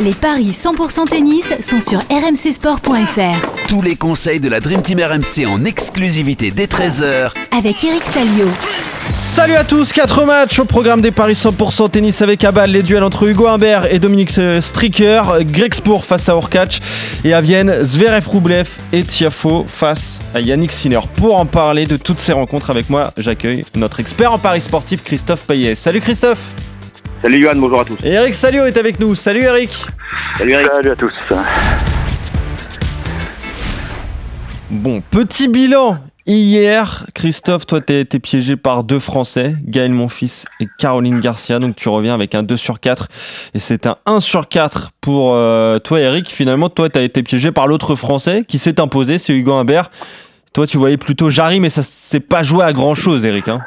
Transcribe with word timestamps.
Les 0.00 0.12
paris 0.12 0.46
100% 0.46 1.10
tennis 1.10 1.52
sont 1.60 1.78
sur 1.78 1.98
rmcsport.fr. 1.98 3.68
Tous 3.68 3.82
les 3.82 3.96
conseils 3.96 4.40
de 4.40 4.48
la 4.48 4.58
Dream 4.58 4.80
Team 4.80 4.98
RMC 4.98 5.46
en 5.46 5.66
exclusivité 5.66 6.50
dès 6.50 6.64
13h 6.64 7.32
Avec 7.50 7.84
Eric 7.84 8.02
Salio. 8.04 8.46
Salut 9.12 9.56
à 9.56 9.64
tous, 9.64 9.92
4 9.92 10.24
matchs 10.24 10.58
au 10.58 10.64
programme 10.64 11.02
des 11.02 11.10
paris 11.10 11.34
100% 11.34 11.90
tennis 11.90 12.22
avec 12.22 12.42
Abal, 12.44 12.70
les 12.70 12.82
duels 12.82 13.02
entre 13.02 13.28
Hugo 13.28 13.46
Humbert 13.46 13.92
et 13.92 13.98
Dominique 13.98 14.38
euh, 14.38 14.62
Stricker, 14.62 15.22
Greg 15.42 15.74
Spour 15.74 16.06
face 16.06 16.30
à 16.30 16.36
Orkach 16.36 16.80
et 17.22 17.34
à 17.34 17.42
Vienne, 17.42 17.84
Zverev 17.84 18.26
Roublev 18.26 18.68
et 18.94 19.02
Tiafo 19.04 19.66
face 19.68 20.20
à 20.34 20.40
Yannick 20.40 20.72
Sinner. 20.72 21.00
Pour 21.16 21.36
en 21.36 21.44
parler 21.44 21.84
de 21.84 21.98
toutes 21.98 22.20
ces 22.20 22.32
rencontres 22.32 22.70
avec 22.70 22.88
moi, 22.88 23.12
j'accueille 23.18 23.64
notre 23.74 24.00
expert 24.00 24.32
en 24.32 24.38
paris 24.38 24.62
sportif 24.62 25.02
Christophe 25.04 25.42
Payet. 25.42 25.74
Salut 25.74 26.00
Christophe 26.00 26.54
Salut 27.22 27.42
Johan, 27.42 27.56
bonjour 27.56 27.80
à 27.80 27.84
tous. 27.84 27.98
Et 28.02 28.12
Eric 28.12 28.34
Salio 28.34 28.64
est 28.64 28.78
avec 28.78 28.98
nous. 28.98 29.14
Salut 29.14 29.42
Eric 29.42 29.84
Salut 30.38 30.52
Eric. 30.52 30.68
Salut 30.72 30.90
à 30.90 30.96
tous. 30.96 31.12
Bon, 34.70 35.02
petit 35.02 35.48
bilan 35.48 35.98
Hier, 36.24 37.04
Christophe, 37.14 37.66
toi, 37.66 37.82
t'as 37.82 38.00
été 38.00 38.20
piégé 38.20 38.56
par 38.56 38.84
deux 38.84 39.00
Français, 39.00 39.54
Gaël 39.66 39.92
Monfils 39.92 40.46
et 40.60 40.66
Caroline 40.78 41.20
Garcia. 41.20 41.58
Donc, 41.58 41.76
tu 41.76 41.90
reviens 41.90 42.14
avec 42.14 42.34
un 42.34 42.42
2 42.42 42.56
sur 42.56 42.80
4. 42.80 43.08
Et 43.52 43.58
c'est 43.58 43.86
un 43.86 43.98
1 44.06 44.20
sur 44.20 44.48
4 44.48 44.92
pour 45.02 45.34
euh, 45.34 45.78
toi, 45.78 46.00
Eric. 46.00 46.30
Finalement, 46.30 46.70
toi, 46.70 46.88
t'as 46.88 47.02
été 47.02 47.22
piégé 47.22 47.52
par 47.52 47.66
l'autre 47.66 47.96
Français 47.96 48.44
qui 48.48 48.56
s'est 48.56 48.80
imposé, 48.80 49.18
c'est 49.18 49.34
Hugo 49.34 49.52
Humbert. 49.52 49.90
Toi, 50.54 50.66
tu 50.66 50.78
voyais 50.78 50.96
plutôt 50.96 51.28
Jarry, 51.28 51.60
mais 51.60 51.68
ça 51.68 51.82
s'est 51.82 52.18
pas 52.18 52.42
joué 52.42 52.64
à 52.64 52.72
grand 52.72 52.94
chose, 52.94 53.26
Eric. 53.26 53.48
Hein. 53.48 53.60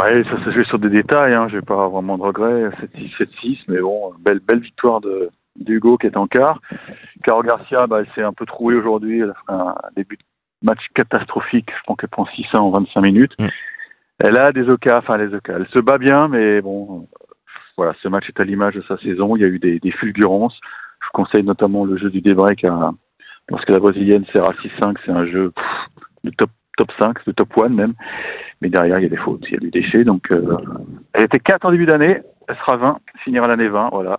Ouais, 0.00 0.24
ça 0.24 0.44
s'est 0.44 0.52
joué 0.52 0.64
sur 0.64 0.78
des 0.78 0.90
détails. 0.90 1.34
Hein. 1.34 1.48
J'ai 1.50 1.62
pas 1.62 1.88
vraiment 1.88 2.18
de 2.18 2.22
regrets. 2.22 2.68
7-6, 2.96 3.16
7-6. 3.18 3.58
Mais 3.68 3.80
bon, 3.80 4.12
belle, 4.20 4.40
belle 4.40 4.60
victoire 4.60 5.00
de, 5.00 5.30
d'Hugo 5.56 5.98
qui 5.98 6.06
est 6.06 6.16
en 6.16 6.26
quart. 6.26 6.60
Caro 7.24 7.42
Garcia, 7.42 7.86
bah, 7.86 8.00
elle 8.00 8.08
s'est 8.14 8.22
un 8.22 8.32
peu 8.32 8.46
trouée 8.46 8.74
aujourd'hui. 8.74 9.20
Elle 9.20 9.30
a 9.30 9.34
fait 9.34 9.52
un 9.52 9.74
début 9.96 10.16
de 10.16 10.22
match 10.62 10.84
catastrophique. 10.94 11.70
Je 11.70 11.82
pense 11.86 11.96
qu'elle 11.96 12.10
prend 12.10 12.26
6 12.26 12.46
en 12.54 12.70
25 12.70 13.00
minutes. 13.00 13.32
Mm. 13.38 13.46
Elle 14.24 14.38
a 14.38 14.52
des 14.52 14.68
ocas, 14.68 14.98
enfin 14.98 15.18
les 15.18 15.34
ocas. 15.34 15.56
Elle 15.56 15.68
se 15.68 15.82
bat 15.82 15.98
bien, 15.98 16.28
mais 16.28 16.62
bon, 16.62 17.06
voilà, 17.76 17.92
ce 18.02 18.08
match 18.08 18.28
est 18.28 18.40
à 18.40 18.44
l'image 18.44 18.74
de 18.74 18.82
sa 18.82 18.96
saison. 18.98 19.36
Il 19.36 19.42
y 19.42 19.44
a 19.44 19.48
eu 19.48 19.58
des, 19.58 19.78
des 19.78 19.92
fulgurances. 19.92 20.58
Je 21.04 21.08
conseille 21.12 21.44
notamment 21.44 21.84
le 21.84 21.98
jeu 21.98 22.08
du 22.08 22.22
débreak 22.22 22.64
à, 22.64 22.92
lorsque 23.48 23.70
la 23.70 23.78
brésilienne 23.78 24.24
sert 24.34 24.48
à 24.48 24.54
6-5, 24.54 24.96
c'est 25.04 25.12
un 25.12 25.26
jeu 25.26 25.50
pff, 25.50 25.64
de 26.24 26.30
top, 26.30 26.50
top 26.76 26.90
5, 26.98 27.24
de 27.26 27.32
top 27.32 27.48
1 27.58 27.68
même. 27.70 27.94
Mais 28.60 28.68
derrière, 28.68 28.98
il 28.98 29.02
y 29.02 29.06
a 29.06 29.10
des 29.10 29.16
fautes, 29.16 29.44
il 29.48 29.54
y 29.54 29.56
a 29.56 29.60
du 29.60 29.70
déchet. 29.70 30.04
Donc, 30.04 30.30
euh, 30.32 30.56
elle 31.12 31.24
était 31.24 31.40
4 31.40 31.64
en 31.66 31.70
début 31.70 31.86
d'année, 31.86 32.20
elle 32.48 32.56
sera 32.56 32.76
20, 32.76 32.98
finira 33.24 33.48
l'année 33.48 33.68
20, 33.68 33.90
voilà. 33.92 34.18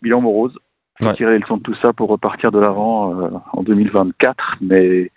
Bilan 0.00 0.20
morose. 0.20 0.56
Ouais. 1.00 1.14
tirer 1.14 1.32
les 1.32 1.38
leçons 1.38 1.56
de 1.56 1.62
tout 1.62 1.74
ça 1.82 1.92
pour 1.92 2.10
repartir 2.10 2.52
de 2.52 2.60
l'avant 2.60 3.18
euh, 3.18 3.30
en 3.52 3.62
2024. 3.62 4.58
Mais 4.60 5.10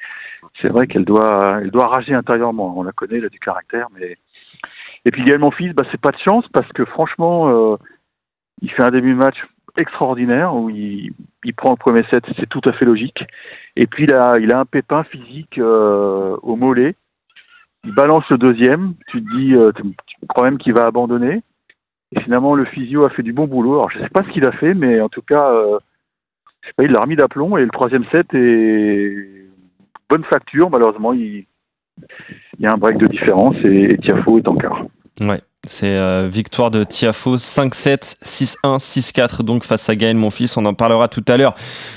c'est 0.61 0.69
vrai 0.69 0.87
qu'elle 0.87 1.05
doit, 1.05 1.59
elle 1.61 1.69
doit 1.69 1.87
rager 1.87 2.13
intérieurement. 2.13 2.73
On 2.77 2.83
la 2.83 2.91
connaît, 2.91 3.17
elle 3.17 3.25
a 3.25 3.29
du 3.29 3.39
caractère, 3.39 3.87
mais. 3.93 4.17
Et 5.07 5.11
puis 5.11 5.23
Gaël, 5.23 5.39
mon 5.39 5.51
fils, 5.51 5.73
bah, 5.73 5.83
c'est 5.91 6.01
pas 6.01 6.11
de 6.11 6.17
chance 6.17 6.45
parce 6.51 6.71
que 6.73 6.85
franchement, 6.85 7.49
euh, 7.49 7.75
il 8.61 8.71
fait 8.71 8.83
un 8.83 8.89
début 8.89 9.11
de 9.11 9.17
match 9.17 9.37
extraordinaire 9.77 10.55
où 10.55 10.69
il, 10.69 11.13
prend 11.55 11.71
le 11.71 11.77
premier 11.77 12.03
set, 12.11 12.23
c'est 12.37 12.49
tout 12.49 12.61
à 12.65 12.73
fait 12.73 12.85
logique. 12.85 13.23
Et 13.75 13.87
puis 13.87 14.11
a, 14.11 14.35
il 14.39 14.53
a 14.53 14.59
un 14.59 14.65
pépin 14.65 15.03
physique 15.03 15.57
euh, 15.57 16.35
au 16.41 16.55
mollet. 16.55 16.95
Il 17.83 17.93
balance 17.93 18.27
le 18.29 18.37
deuxième. 18.37 18.95
Tu 19.07 19.23
te 19.23 19.37
dis, 19.37 19.53
euh, 19.53 19.71
tu 19.75 20.15
crois 20.27 20.45
même 20.45 20.57
qu'il 20.57 20.73
va 20.73 20.85
abandonner. 20.85 21.41
Et 22.11 22.21
finalement, 22.21 22.55
le 22.55 22.65
physio 22.65 23.05
a 23.05 23.09
fait 23.09 23.23
du 23.23 23.33
bon 23.33 23.47
boulot. 23.47 23.75
Alors 23.75 23.91
je 23.91 23.99
sais 23.99 24.09
pas 24.09 24.23
ce 24.23 24.29
qu'il 24.29 24.47
a 24.47 24.51
fait, 24.53 24.73
mais 24.73 25.01
en 25.01 25.09
tout 25.09 25.21
cas, 25.21 25.51
euh, 25.51 25.77
je 26.61 26.67
sais 26.67 26.73
pas, 26.75 26.83
il 26.83 26.91
l'a 26.91 27.01
remis 27.01 27.15
d'aplomb. 27.15 27.57
Et 27.57 27.63
le 27.63 27.71
troisième 27.71 28.05
set 28.13 28.33
est 28.33 29.47
bonne 30.09 30.23
facture. 30.25 30.69
Malheureusement, 30.69 31.13
il, 31.13 31.45
il 32.57 32.61
y 32.61 32.67
a 32.67 32.73
un 32.73 32.77
break 32.77 32.97
de 32.97 33.07
différence 33.07 33.55
et, 33.63 33.93
et 33.93 33.97
Tiafo 33.97 34.37
est 34.37 34.47
en 34.47 34.55
quart. 34.55 34.85
Ouais, 35.21 35.41
c'est 35.67 35.87
euh, 35.87 36.27
victoire 36.31 36.71
de 36.71 36.83
Tiafo 36.83 37.37
5-7, 37.37 38.15
6-1, 38.23 38.55
6-4 38.79 39.43
donc 39.43 39.63
face 39.63 39.89
à 39.89 39.95
Gaël 39.95 40.15
Monfils. 40.15 40.49
On 40.57 40.65
en 40.65 40.73
parlera 40.73 41.07
tout 41.07 41.23
à 41.27 41.37
l'heure 41.37 41.55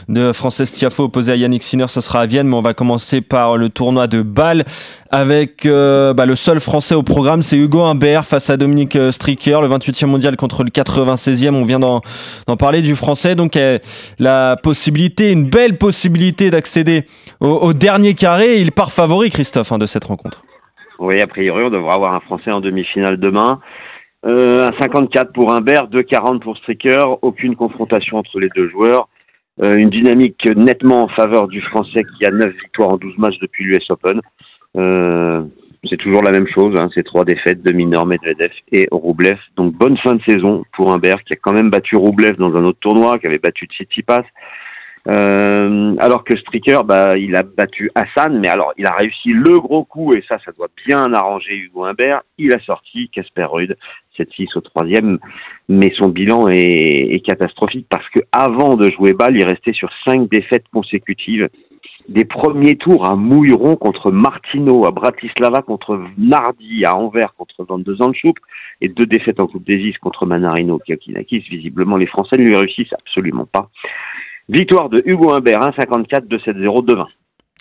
de 0.08 0.32
Frances 0.32 0.62
Tiafo 0.72 1.04
opposé 1.04 1.32
à 1.32 1.36
Yannick 1.36 1.62
Sinner, 1.62 1.88
ce 1.88 2.00
sera 2.00 2.20
à 2.20 2.26
Vienne, 2.26 2.48
mais 2.48 2.56
on 2.56 2.62
va 2.62 2.74
commencer 2.74 3.20
par 3.20 3.56
le 3.56 3.68
tournoi 3.68 4.06
de 4.06 4.22
Bâle 4.22 4.64
avec 5.10 5.64
euh, 5.64 6.12
bah, 6.12 6.26
le 6.26 6.36
seul 6.36 6.60
Français 6.60 6.94
au 6.94 7.02
programme, 7.02 7.42
c'est 7.42 7.56
Hugo 7.56 7.82
Humbert 7.82 8.26
face 8.26 8.50
à 8.50 8.56
Dominique 8.56 8.96
euh, 8.96 9.10
Stricker, 9.10 9.60
le 9.60 9.68
28e 9.68 10.06
mondial 10.06 10.36
contre 10.36 10.64
le 10.64 10.70
96e. 10.70 11.54
On 11.54 11.64
vient 11.64 11.80
d'en 11.80 12.02
parler 12.58 12.82
du 12.82 12.94
Français, 12.94 13.34
donc 13.34 13.56
euh, 13.56 13.78
la 14.18 14.56
possibilité, 14.62 15.32
une 15.32 15.48
belle 15.48 15.78
possibilité 15.78 16.50
d'accéder 16.50 17.06
au, 17.40 17.48
au 17.48 17.72
dernier 17.72 18.14
carré. 18.14 18.60
Il 18.60 18.72
part 18.72 18.92
favori, 18.92 19.30
Christophe, 19.30 19.72
hein, 19.72 19.78
de 19.78 19.86
cette 19.86 20.04
rencontre. 20.04 20.42
Oui, 20.98 21.20
a 21.20 21.26
priori, 21.26 21.64
on 21.64 21.70
devra 21.70 21.94
avoir 21.94 22.14
un 22.14 22.20
Français 22.20 22.50
en 22.50 22.60
demi-finale 22.60 23.18
demain. 23.18 23.60
Euh, 24.26 24.68
un 24.68 24.72
54 24.80 25.32
pour 25.32 25.52
Humbert, 25.52 25.88
2,40 25.88 26.40
pour 26.40 26.56
Stricker. 26.56 27.04
Aucune 27.22 27.54
confrontation 27.54 28.18
entre 28.18 28.40
les 28.40 28.48
deux 28.54 28.68
joueurs. 28.68 29.08
Euh, 29.62 29.76
une 29.76 29.90
dynamique 29.90 30.48
nettement 30.56 31.04
en 31.04 31.08
faveur 31.08 31.48
du 31.48 31.60
Français 31.62 32.04
qui 32.16 32.24
a 32.26 32.30
9 32.30 32.52
victoires 32.62 32.90
en 32.90 32.96
12 32.96 33.18
matchs 33.18 33.38
depuis 33.40 33.64
l'US 33.64 33.90
Open. 33.90 34.20
Euh, 34.76 35.42
c'est 35.88 35.96
toujours 35.96 36.22
la 36.22 36.32
même 36.32 36.48
chose, 36.48 36.76
hein, 36.76 36.88
c'est 36.94 37.04
trois 37.04 37.24
défaites 37.24 37.62
de 37.62 37.72
mineurs 37.72 38.04
Medvedev 38.04 38.50
et 38.72 38.88
Roublev. 38.90 39.38
Donc 39.56 39.74
bonne 39.74 39.96
fin 39.98 40.14
de 40.14 40.22
saison 40.22 40.64
pour 40.72 40.92
Humbert 40.92 41.22
qui 41.24 41.34
a 41.34 41.38
quand 41.40 41.52
même 41.52 41.70
battu 41.70 41.96
Roublev 41.96 42.36
dans 42.36 42.54
un 42.56 42.64
autre 42.64 42.80
tournoi, 42.80 43.18
qui 43.18 43.26
avait 43.26 43.38
battu 43.38 43.66
Tsitsipas. 43.66 44.24
Euh, 45.08 45.94
alors 46.00 46.22
que 46.22 46.36
Stricker, 46.36 46.84
bah, 46.84 47.16
il 47.16 47.34
a 47.34 47.42
battu 47.42 47.90
Hassan, 47.94 48.38
mais 48.38 48.48
alors 48.48 48.72
il 48.76 48.86
a 48.86 48.94
réussi 48.94 49.30
le 49.30 49.58
gros 49.58 49.84
coup 49.84 50.12
et 50.12 50.22
ça, 50.28 50.38
ça 50.44 50.52
doit 50.52 50.68
bien 50.86 51.12
arranger 51.14 51.54
Hugo 51.56 51.84
Humbert. 51.84 52.22
Il 52.36 52.52
a 52.52 52.60
sorti 52.60 53.08
Casper 53.08 53.44
Ruud, 53.44 53.76
7-6 54.18 54.56
au 54.56 54.60
troisième, 54.60 55.18
mais 55.68 55.92
son 55.96 56.08
bilan 56.08 56.48
est, 56.48 57.24
catastrophique 57.24 57.86
parce 57.88 58.08
que 58.10 58.20
avant 58.32 58.76
de 58.76 58.90
jouer 58.90 59.12
balle, 59.12 59.36
il 59.36 59.44
restait 59.44 59.72
sur 59.72 59.90
cinq 60.06 60.28
défaites 60.30 60.66
consécutives. 60.72 61.48
Des 62.08 62.24
premiers 62.24 62.76
tours 62.76 63.06
à 63.06 63.16
Mouilleron 63.16 63.76
contre 63.76 64.10
Martino, 64.10 64.86
à 64.86 64.90
Bratislava 64.90 65.60
contre 65.60 66.00
Nardi, 66.16 66.84
à 66.86 66.96
Anvers 66.96 67.34
contre 67.36 67.64
Van 67.64 67.78
de 67.78 67.96
et 68.80 68.88
deux 68.88 69.04
défaites 69.04 69.40
en 69.40 69.46
Coupe 69.46 69.66
des 69.66 69.76
Is 69.76 69.94
contre 70.00 70.24
Manarino, 70.24 70.78
Kiakinakis. 70.78 71.44
Visiblement, 71.50 71.96
les 71.96 72.06
Français 72.06 72.36
ne 72.38 72.44
lui 72.44 72.56
réussissent 72.56 72.94
absolument 72.94 73.46
pas. 73.46 73.68
Victoire 74.48 74.88
de 74.88 75.02
Hugo 75.04 75.32
Humbert, 75.32 75.60
1,54, 75.60 76.26
2,70, 76.28 76.84
2,20. 76.86 77.06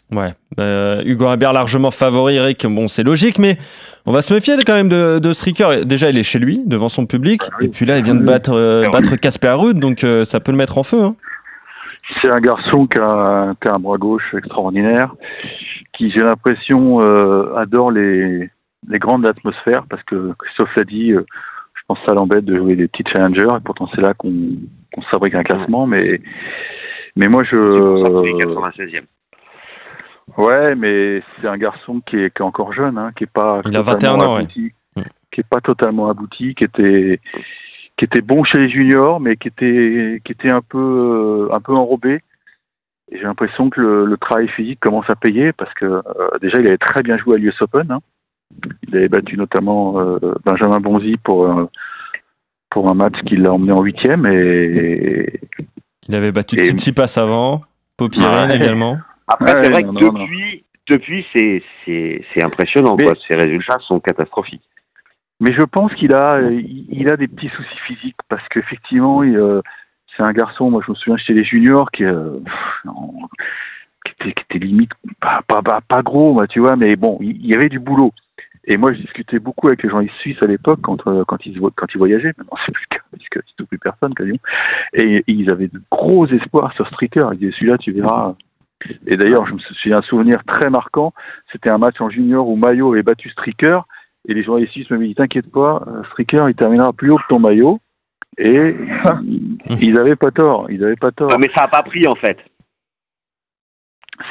Ouais, 0.10 0.34
euh, 0.58 1.02
Hugo 1.06 1.26
Humbert 1.28 1.52
largement 1.52 1.92
favori, 1.92 2.36
Eric. 2.38 2.66
Bon, 2.66 2.88
c'est 2.88 3.04
logique, 3.04 3.40
mais 3.40 3.58
on 4.06 4.14
va 4.14 4.22
se 4.22 4.34
méfier 4.34 4.56
de- 4.56 4.64
quand 4.64 4.74
même 4.74 4.88
de, 4.88 5.20
de 5.20 5.34
Stricker. 5.34 5.86
Déjà, 5.86 6.10
il 6.10 6.18
est 6.18 6.24
chez 6.24 6.40
lui, 6.40 6.62
devant 6.66 6.88
son 6.88 7.06
public, 7.06 7.42
Ah 7.46 7.56
oui. 7.60 7.66
et 7.66 7.70
puis 7.70 7.86
là, 7.86 7.98
il 7.98 8.06
vient 8.06 8.16
de 8.16 8.24
battre 8.24 8.54
euh, 8.54 8.84
Ah 8.88 8.90
battre 8.92 9.18
Casper 9.18 9.52
Ruud, 9.58 9.78
donc 9.80 10.06
euh, 10.06 10.24
ça 10.24 10.40
peut 10.40 10.54
le 10.54 10.58
mettre 10.58 10.78
en 10.78 10.84
feu. 10.84 11.04
Hein. 11.04 11.16
C'est 12.22 12.32
un 12.32 12.40
garçon 12.40 12.88
qui 12.88 13.00
a, 13.02 13.54
qui 13.62 13.68
a 13.68 13.76
un 13.76 13.80
bras 13.80 13.98
gauche 13.98 14.34
extraordinaire, 14.34 15.14
qui, 15.98 16.10
j'ai 16.12 16.24
l'impression, 16.24 17.02
euh, 17.02 17.54
adore 17.58 17.92
les, 17.92 18.50
les 18.88 19.00
grandes 19.00 19.26
atmosphères, 19.28 19.84
parce 19.90 20.04
que 20.04 20.32
Christophe 20.40 20.74
l'a 20.78 20.84
dit, 20.86 21.12
euh, 21.12 21.26
pense 21.88 22.00
que 22.00 22.06
ça 22.08 22.14
l'embête 22.14 22.46
de 22.46 22.58
jouer 22.58 22.76
des 22.76 22.88
petits 22.88 23.04
challengers, 23.12 23.58
et 23.58 23.64
pourtant 23.64 23.88
c'est 23.96 24.02
là 24.02 24.14
qu'on 24.14 24.30
se 24.30 25.08
fabrique 25.10 25.36
un 25.36 25.44
classement, 25.44 25.88
mais, 25.88 26.22
mais 27.16 27.28
moi 27.28 27.44
je... 27.44 27.56
96e. 27.56 29.04
Ouais, 30.38 30.76
mais 30.76 31.22
c'est 31.42 31.48
un 31.48 31.58
garçon 31.58 32.02
qui 32.06 32.18
est, 32.18 32.36
qui 32.36 32.42
est 32.42 32.46
encore 32.46 32.74
jeune, 32.74 32.98
hein, 32.98 33.12
qui 33.16 33.24
est 33.24 33.32
pas 33.32 33.62
Il 33.66 33.76
a 33.78 33.84
totalement 33.84 34.18
21 34.18 34.20
ans, 34.20 34.36
abouti, 34.36 34.72
Mm. 34.98 35.02
qui 35.32 35.42
est 35.42 35.48
pas 35.50 35.62
totalement 35.62 36.10
abouti, 36.10 36.56
qui 36.56 36.64
était 36.64 37.20
qui 37.98 38.06
était 38.06 38.22
bon 38.22 38.44
chez 38.44 38.58
les 38.60 38.70
juniors, 38.70 39.20
mais 39.20 39.36
qui 39.38 39.48
était 39.48 40.22
qui 40.26 40.32
était 40.32 40.52
un 40.54 40.62
peu 40.62 41.48
euh, 41.50 41.56
un 41.56 41.60
peu 41.60 41.74
enrobé. 41.74 42.22
Et 43.12 43.18
j'ai 43.18 43.24
l'impression 43.24 43.70
que 43.70 43.80
le, 43.80 44.06
le 44.06 44.18
travail 44.18 44.48
physique 44.50 44.80
commence 44.80 45.10
à 45.10 45.16
payer 45.16 45.54
parce 45.54 45.74
que 45.76 45.86
euh, 45.86 46.02
déjà 46.42 46.60
il 46.60 46.68
avait 46.68 46.78
très 46.78 47.04
bien 47.04 47.18
joué 47.18 47.36
à 47.36 47.38
l'US 47.38 47.62
Open. 47.62 47.92
hein. 47.92 48.00
Il 48.88 48.96
avait 48.96 49.10
battu 49.10 49.38
notamment 49.38 50.00
euh, 50.00 50.18
Benjamin 50.46 50.80
Bonzi 50.80 51.18
pour 51.18 51.46
euh, 51.46 51.66
pour 52.70 52.90
un 52.90 52.94
match 52.94 53.16
qui 53.26 53.36
l'a 53.38 53.54
emmené 53.54 53.72
en 53.72 53.82
huitième 53.84 54.26
et 54.26 55.40
Il 56.08 56.16
avait 56.16 56.32
battu 56.32 56.56
Et- 56.58 56.64
Tsitsipas 56.64 57.18
avant, 57.18 57.62
Popirine 57.98 58.50
Ouais. 58.50 58.56
également. 58.58 58.98
Après, 59.28 59.54
Ouais, 59.56 59.64
c'est 59.64 59.72
vrai 59.72 59.84
non, 59.84 59.94
que 59.94 60.06
non, 60.06 60.12
non. 60.14 60.20
depuis, 60.20 60.64
depuis 60.90 61.26
c'est, 61.34 61.62
c'est, 61.86 62.24
c'est 62.34 62.44
impressionnant, 62.44 62.96
Mais- 62.98 63.04
quoi. 63.06 63.14
Ces 63.28 63.36
résultats 63.36 63.78
sont 63.88 64.00
catastrophiques. 64.00 64.64
Mais 65.40 65.54
je 65.54 65.62
pense 65.64 65.94
qu'il 65.96 66.14
a, 66.14 66.42
il 66.50 66.88
il 66.90 67.10
a 67.12 67.18
des 67.18 67.28
petits 67.28 67.50
soucis 67.50 67.80
physiques 67.86 68.18
parce 68.30 68.48
qu'effectivement, 68.50 69.22
il, 69.24 69.36
euh, 69.38 69.62
c'est 70.16 70.24
un 70.28 70.32
garçon. 70.34 70.72
Moi, 70.72 70.82
je 70.86 70.92
me 70.92 70.96
souviens 70.96 71.18
chez 71.18 71.34
les 71.34 71.44
juniors 71.44 71.92
qui, 71.92 72.06
euh, 72.06 72.40
était, 74.06 74.34
qui 74.34 74.44
était 74.50 74.66
limite 74.66 74.92
pas, 75.20 75.42
pas, 75.48 75.62
pas, 75.62 75.80
pas 75.88 76.02
gros, 76.02 76.34
moi, 76.34 76.48
tu 76.48 76.60
vois, 76.60 76.76
mais 76.76 76.96
bon, 76.96 77.18
il 77.22 77.38
il 77.38 77.48
y 77.48 77.56
avait 77.56 77.70
du 77.70 77.80
boulot. 77.80 78.14
Et 78.70 78.78
moi, 78.78 78.92
je 78.94 79.00
discutais 79.00 79.40
beaucoup 79.40 79.68
avec 79.68 79.82
les 79.82 79.90
journalistes 79.90 80.18
suisses 80.20 80.42
à 80.44 80.46
l'époque 80.48 80.80
quand, 80.84 81.08
euh, 81.08 81.24
quand, 81.26 81.46
ils, 81.46 81.58
quand 81.76 81.88
ils 81.94 81.98
voyageaient. 81.98 82.34
Maintenant, 82.38 82.58
c'est 82.66 82.72
plus 82.74 82.86
le 82.92 82.98
cas, 82.98 83.04
parce 83.12 83.30
que 83.30 83.40
c'est 83.58 83.66
plus 83.66 83.78
personne 83.80 84.14
quasiment. 84.14 84.40
Et 84.94 85.24
ils 85.28 85.50
avaient 85.52 85.70
de 85.70 85.82
gros 85.90 86.28
espoirs 86.28 86.74
sur 86.74 86.86
Stricker. 86.88 87.30
Ils 87.34 87.40
disaient, 87.40 87.54
celui-là, 87.54 87.78
tu 87.78 87.94
verras. 87.94 88.36
Et 89.08 89.16
d'ailleurs, 89.16 89.48
je 89.48 89.54
me 89.54 89.60
souviens 89.60 90.00
un 90.00 90.02
souvenir 90.02 90.44
très 90.46 90.70
marquant. 90.70 91.14
C'était 91.52 91.72
un 91.72 91.78
match 91.78 92.00
en 92.02 92.10
junior 92.10 92.48
où 92.48 92.58
Maillot 92.58 92.92
avait 92.94 93.04
battu 93.04 93.30
Stricker. 93.30 93.80
Et 94.28 94.34
les 94.34 94.44
journalistes 94.44 94.74
suisses 94.74 94.90
me 94.92 94.98
disaient, 94.98 95.14
t'inquiète 95.16 95.50
pas, 95.50 95.82
euh, 95.88 96.04
Stricker, 96.12 96.50
il 96.50 96.56
terminera 96.56 96.92
plus 96.92 97.10
haut 97.12 97.16
que 97.18 97.28
ton 97.30 97.40
Maillot. 97.40 97.80
Et 98.38 98.76
ils- 99.24 99.58
ils 99.82 99.98
avaient 100.00 100.18
pas 100.18 100.32
tort. 100.32 100.68
Ils 100.70 100.84
avaient 100.84 100.98
pas 100.98 101.12
tort. 101.12 101.30
Ah, 101.32 101.38
mais 101.40 101.50
ça 101.56 101.62
n'a 101.62 101.68
pas 101.70 101.84
pris 101.84 102.04
en 102.06 102.16
fait. 102.16 102.38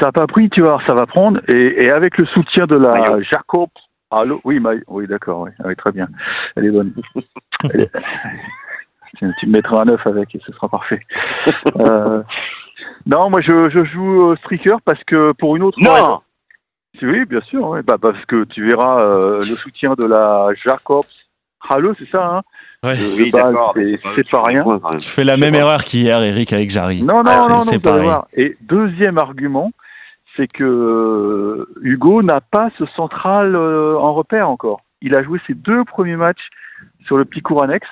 Ça 0.00 0.06
n'a 0.06 0.12
pas 0.12 0.26
pris, 0.26 0.50
tu 0.50 0.62
vois, 0.62 0.78
ça 0.86 0.94
va 0.94 1.06
prendre. 1.06 1.40
Et, 1.48 1.86
et 1.86 1.90
avec 1.90 2.18
le 2.18 2.26
soutien 2.26 2.66
de 2.66 2.76
la. 2.76 2.92
Jacob. 3.22 3.68
Allô? 4.10 4.40
Oui, 4.44 4.60
Maillot. 4.60 4.82
Oui, 4.88 5.06
d'accord, 5.06 5.40
oui. 5.42 5.50
Ah 5.58 5.64
oui, 5.66 5.76
très 5.76 5.92
bien. 5.92 6.08
Elle 6.56 6.66
est 6.66 6.70
bonne. 6.70 6.92
Elle 7.74 7.80
est- 7.82 7.90
tu, 9.18 9.26
tu 9.40 9.46
me 9.46 9.52
mettras 9.52 9.82
un 9.82 9.88
œuf 9.88 10.06
avec 10.06 10.34
et 10.34 10.40
ce 10.46 10.52
sera 10.52 10.68
parfait. 10.68 11.00
Euh, 11.80 12.22
Non, 13.06 13.30
moi 13.30 13.40
je, 13.40 13.70
je 13.70 13.84
joue 13.84 14.30
euh, 14.30 14.36
Striker 14.36 14.76
parce 14.84 15.02
que 15.04 15.32
pour 15.32 15.56
une 15.56 15.62
autre 15.62 15.78
raison. 15.80 16.06
Non 16.06 16.20
Oui, 17.02 17.24
bien 17.24 17.40
sûr, 17.42 17.76
bah, 17.84 17.96
parce 18.00 18.24
que 18.26 18.44
tu 18.44 18.66
verras 18.68 19.00
euh, 19.00 19.38
le 19.38 19.56
soutien 19.56 19.94
de 19.94 20.04
la 20.06 20.48
Jacobs. 20.64 21.04
Halo, 21.68 21.94
c'est 21.98 22.08
ça, 22.10 22.26
hein? 22.26 22.42
Ouais. 22.82 22.94
Oui, 23.16 23.30
d'accord. 23.30 23.72
c'est- 23.76 23.98
c'est 24.16 24.28
pas 24.30 24.42
rien. 24.44 24.64
Tu 25.00 25.08
fais 25.08 25.24
la 25.24 25.36
même 25.36 25.54
erreur 25.54 25.82
qu'hier, 25.84 26.22
Eric, 26.22 26.52
avec 26.52 26.70
Jarry. 26.70 27.02
Non, 27.02 27.22
non, 27.22 27.30
Ah, 27.32 27.46
non, 27.48 27.60
non. 28.02 28.22
Et 28.34 28.56
deuxième 28.62 29.18
argument, 29.18 29.72
c'est 30.36 30.46
que 30.46 30.64
euh, 30.64 31.66
Hugo 31.82 32.22
n'a 32.22 32.40
pas 32.40 32.70
ce 32.78 32.86
central 32.86 33.54
euh, 33.56 33.98
en 33.98 34.14
repère 34.14 34.48
encore. 34.48 34.82
Il 35.00 35.16
a 35.16 35.22
joué 35.22 35.40
ses 35.46 35.54
deux 35.54 35.84
premiers 35.84 36.16
matchs 36.16 36.48
sur 37.04 37.16
le 37.16 37.24
petit 37.24 37.40
cours 37.40 37.62
annexe. 37.62 37.88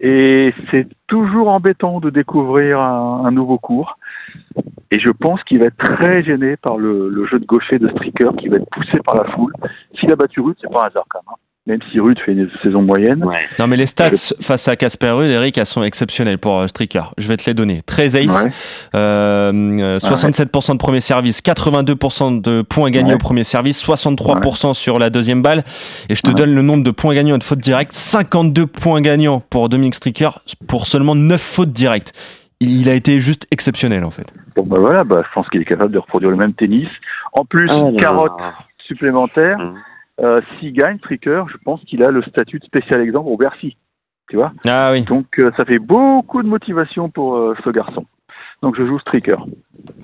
Et 0.00 0.54
c'est 0.70 0.86
toujours 1.08 1.48
embêtant 1.48 1.98
de 1.98 2.10
découvrir 2.10 2.80
un, 2.80 3.30
nouveau 3.32 3.58
cours. 3.58 3.98
Et 4.92 5.00
je 5.00 5.10
pense 5.10 5.42
qu'il 5.42 5.58
va 5.58 5.66
être 5.66 5.76
très 5.76 6.22
gêné 6.22 6.56
par 6.56 6.78
le, 6.78 7.08
le 7.08 7.26
jeu 7.26 7.40
de 7.40 7.44
gaucher 7.44 7.78
de 7.78 7.88
Stricker 7.88 8.30
qui 8.38 8.48
va 8.48 8.58
être 8.58 8.70
poussé 8.70 9.00
par 9.04 9.16
la 9.16 9.24
foule. 9.32 9.52
S'il 9.98 10.12
a 10.12 10.16
battu 10.16 10.40
Ruth, 10.40 10.58
c'est 10.60 10.70
pas 10.70 10.84
un 10.84 10.86
hasard 10.86 11.04
quand 11.08 11.18
même. 11.18 11.34
hein. 11.34 11.47
Même 11.68 11.80
si 11.92 12.00
Ruth 12.00 12.18
fait 12.24 12.32
une 12.32 12.48
saison 12.62 12.80
moyenne. 12.80 13.22
Ouais. 13.22 13.44
Non, 13.58 13.66
mais 13.66 13.76
les 13.76 13.84
stats 13.84 14.10
face 14.40 14.66
à 14.68 14.74
Casper 14.76 15.10
Ruud, 15.10 15.28
Eric, 15.30 15.58
elles 15.58 15.66
sont 15.66 15.82
exceptionnelles 15.82 16.38
pour 16.38 16.58
euh, 16.58 16.66
Stricker. 16.66 17.12
Je 17.18 17.28
vais 17.28 17.36
te 17.36 17.44
les 17.48 17.52
donner. 17.52 17.82
13 17.84 18.16
aces, 18.16 18.44
Ouais. 18.44 18.50
euh, 18.96 19.52
euh, 19.52 19.98
67% 19.98 20.72
de 20.72 20.78
premier 20.78 21.00
service, 21.00 21.42
82% 21.42 22.40
de 22.40 22.62
points 22.62 22.90
gagnés 22.90 23.10
Ouais. 23.10 23.14
au 23.16 23.18
premier 23.18 23.44
service, 23.44 23.78
63% 23.84 24.72
sur 24.72 24.98
la 24.98 25.10
deuxième 25.10 25.42
balle. 25.42 25.62
Et 26.08 26.14
je 26.14 26.22
te 26.22 26.28
Ouais. 26.30 26.34
donne 26.36 26.54
le 26.54 26.62
nombre 26.62 26.84
de 26.84 26.90
points 26.90 27.14
gagnants 27.14 27.34
et 27.36 27.38
de 27.38 27.44
fautes 27.44 27.58
directes. 27.60 27.92
52 27.92 28.66
points 28.66 29.02
gagnants 29.02 29.40
pour 29.40 29.68
Dominique 29.68 29.94
Stricker 29.96 30.40
pour 30.68 30.86
seulement 30.86 31.14
9 31.14 31.40
fautes 31.40 31.72
directes. 31.72 32.14
Il 32.60 32.88
a 32.88 32.94
été 32.94 33.20
juste 33.20 33.46
exceptionnel 33.50 34.04
en 34.04 34.10
fait. 34.10 34.32
Bon, 34.56 34.64
bah 34.64 34.78
voilà, 34.80 35.04
bah, 35.04 35.22
je 35.22 35.32
pense 35.34 35.46
qu'il 35.50 35.60
est 35.60 35.64
capable 35.66 35.92
de 35.92 35.98
reproduire 35.98 36.30
le 36.30 36.38
même 36.38 36.54
tennis. 36.54 36.88
En 37.34 37.44
plus, 37.44 37.68
Ah 37.70 37.82
carotte 38.00 38.32
supplémentaire. 38.86 39.58
Hum. 39.60 39.74
Euh, 40.20 40.38
S'il 40.58 40.72
gagne, 40.72 40.98
Stricker, 40.98 41.44
je 41.50 41.56
pense 41.64 41.80
qu'il 41.84 42.02
a 42.02 42.10
le 42.10 42.22
statut 42.22 42.58
de 42.58 42.64
spécial 42.64 43.00
exemple 43.00 43.28
au 43.28 43.36
Bercy. 43.36 43.76
Tu 44.28 44.36
vois? 44.36 44.52
Ah 44.66 44.90
oui, 44.92 45.02
Donc 45.02 45.26
euh, 45.38 45.50
ça 45.56 45.64
fait 45.64 45.78
beaucoup 45.78 46.42
de 46.42 46.48
motivation 46.48 47.08
pour 47.08 47.36
euh, 47.36 47.54
ce 47.64 47.70
garçon. 47.70 48.04
Donc 48.60 48.76
je 48.76 48.84
joue 48.86 48.98
Stricker. 48.98 49.36